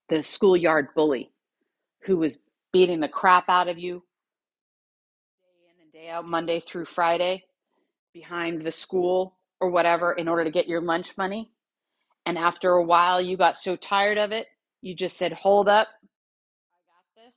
the 0.10 0.24
schoolyard 0.24 0.88
bully 0.96 1.32
who 2.06 2.18
was 2.18 2.38
beating 2.74 3.00
the 3.00 3.08
crap 3.08 3.50
out 3.50 3.68
of 3.68 3.78
you 3.78 4.04
day 5.42 5.70
in 5.70 5.84
and 5.84 5.92
day 5.94 6.10
out, 6.10 6.28
Monday 6.28 6.60
through 6.60 6.86
Friday, 6.86 7.44
behind 8.14 8.66
the 8.66 8.72
school 8.72 9.38
or 9.60 9.70
whatever, 9.70 10.12
in 10.12 10.28
order 10.28 10.44
to 10.44 10.52
get 10.52 10.68
your 10.68 10.82
lunch 10.82 11.18
money. 11.18 11.52
And 12.26 12.38
after 12.38 12.72
a 12.72 12.84
while, 12.84 13.22
you 13.22 13.38
got 13.38 13.58
so 13.58 13.76
tired 13.76 14.18
of 14.18 14.32
it, 14.32 14.48
you 14.82 14.96
just 14.96 15.18
said, 15.18 15.34
Hold 15.34 15.70
up, 15.70 15.88
I 16.74 16.78
got 16.88 17.26
this. 17.26 17.36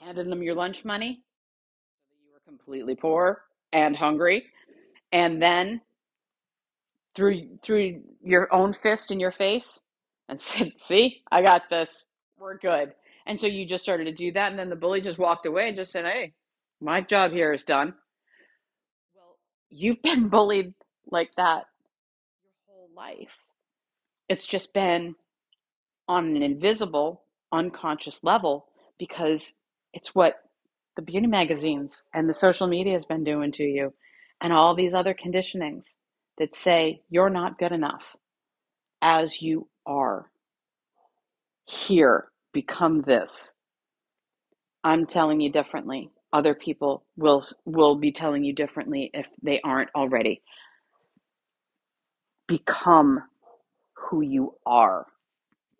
Handed 0.00 0.30
them 0.30 0.42
your 0.42 0.54
lunch 0.54 0.84
money. 0.84 1.22
Completely 2.64 2.94
poor 2.94 3.42
and 3.72 3.96
hungry. 3.96 4.46
And 5.12 5.42
then 5.42 5.80
threw 7.14 7.58
threw 7.62 8.00
your 8.22 8.52
own 8.54 8.72
fist 8.72 9.10
in 9.10 9.20
your 9.20 9.32
face 9.32 9.80
and 10.28 10.40
said, 10.40 10.72
See, 10.80 11.22
I 11.30 11.42
got 11.42 11.68
this. 11.70 12.04
We're 12.38 12.58
good. 12.58 12.92
And 13.26 13.40
so 13.40 13.46
you 13.46 13.66
just 13.66 13.84
started 13.84 14.04
to 14.04 14.12
do 14.12 14.32
that. 14.32 14.50
And 14.50 14.58
then 14.58 14.68
the 14.68 14.76
bully 14.76 15.00
just 15.00 15.18
walked 15.18 15.46
away 15.46 15.68
and 15.68 15.76
just 15.76 15.92
said, 15.92 16.04
Hey, 16.04 16.32
my 16.80 17.00
job 17.00 17.32
here 17.32 17.52
is 17.52 17.64
done. 17.64 17.94
Well, 19.14 19.36
you've 19.70 20.02
been 20.02 20.28
bullied 20.28 20.74
like 21.10 21.34
that 21.36 21.66
your 22.42 22.52
whole 22.68 22.90
life. 22.96 23.36
It's 24.28 24.46
just 24.46 24.72
been 24.72 25.14
on 26.08 26.36
an 26.36 26.42
invisible, 26.42 27.22
unconscious 27.52 28.22
level 28.24 28.66
because 28.98 29.52
it's 29.92 30.14
what 30.14 30.36
the 30.96 31.02
beauty 31.02 31.26
magazines 31.26 32.02
and 32.14 32.28
the 32.28 32.34
social 32.34 32.66
media 32.66 32.92
has 32.94 33.06
been 33.06 33.24
doing 33.24 33.52
to 33.52 33.64
you, 33.64 33.92
and 34.40 34.52
all 34.52 34.74
these 34.74 34.94
other 34.94 35.14
conditionings 35.14 35.94
that 36.38 36.56
say 36.56 37.02
you're 37.08 37.30
not 37.30 37.58
good 37.58 37.72
enough 37.72 38.02
as 39.00 39.40
you 39.42 39.68
are. 39.86 40.30
Here, 41.66 42.28
become 42.52 43.02
this. 43.02 43.52
I'm 44.84 45.06
telling 45.06 45.40
you 45.40 45.50
differently. 45.50 46.10
Other 46.32 46.54
people 46.54 47.04
will 47.16 47.44
will 47.64 47.94
be 47.96 48.10
telling 48.12 48.44
you 48.44 48.54
differently 48.54 49.10
if 49.14 49.28
they 49.42 49.60
aren't 49.62 49.90
already. 49.94 50.42
Become 52.48 53.20
who 53.94 54.22
you 54.22 54.54
are. 54.66 55.06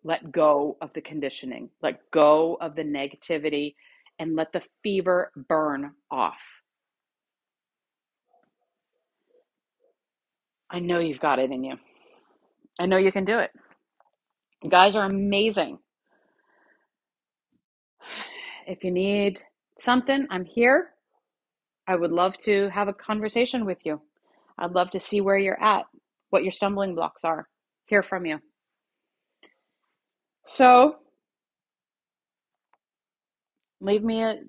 Let 0.03 0.31
go 0.31 0.77
of 0.81 0.91
the 0.93 1.01
conditioning. 1.01 1.69
Let 1.81 1.99
go 2.11 2.57
of 2.61 2.75
the 2.75 2.83
negativity 2.83 3.75
and 4.19 4.35
let 4.35 4.51
the 4.53 4.61
fever 4.83 5.31
burn 5.49 5.91
off. 6.11 6.41
I 10.69 10.79
know 10.79 10.99
you've 10.99 11.19
got 11.19 11.39
it 11.39 11.51
in 11.51 11.63
you. 11.63 11.75
I 12.79 12.85
know 12.87 12.97
you 12.97 13.11
can 13.11 13.25
do 13.25 13.39
it. 13.39 13.51
You 14.63 14.69
guys 14.69 14.95
are 14.95 15.05
amazing. 15.05 15.77
If 18.65 18.83
you 18.83 18.91
need 18.91 19.39
something, 19.77 20.25
I'm 20.31 20.45
here. 20.45 20.93
I 21.87 21.95
would 21.95 22.11
love 22.11 22.37
to 22.39 22.69
have 22.69 22.87
a 22.87 22.93
conversation 22.93 23.65
with 23.65 23.85
you. 23.85 24.01
I'd 24.57 24.71
love 24.71 24.89
to 24.91 24.99
see 24.99 25.21
where 25.21 25.37
you're 25.37 25.61
at, 25.61 25.85
what 26.29 26.43
your 26.43 26.51
stumbling 26.51 26.95
blocks 26.95 27.23
are, 27.23 27.47
hear 27.85 28.01
from 28.01 28.25
you. 28.25 28.39
So 30.45 30.95
leave 33.83 34.03
me 34.03 34.23
a 34.23 34.39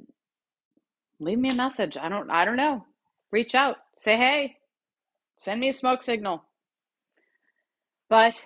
leave 1.18 1.38
me 1.38 1.50
a 1.50 1.54
message. 1.54 1.96
I 1.96 2.08
don't 2.08 2.30
I 2.30 2.44
don't 2.44 2.56
know. 2.56 2.86
Reach 3.30 3.54
out. 3.54 3.76
Say 3.98 4.16
hey. 4.16 4.56
Send 5.38 5.60
me 5.60 5.68
a 5.68 5.72
smoke 5.72 6.02
signal. 6.02 6.44
But 8.08 8.40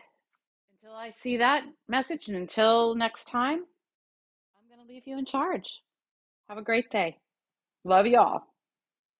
until 0.73 0.97
I 0.97 1.11
see 1.11 1.37
that 1.37 1.65
message 1.87 2.29
and 2.29 2.37
until 2.37 2.95
next 2.95 3.29
time, 3.29 3.61
I'm 4.57 4.75
going 4.75 4.85
to 4.87 4.93
leave 4.93 5.07
you 5.07 5.19
in 5.19 5.27
charge. 5.27 5.83
Have 6.49 6.59
a 6.59 6.63
great 6.63 6.91
day. 6.91 7.19
Love 7.85 8.07
you 8.07 8.19
all. 8.19 8.48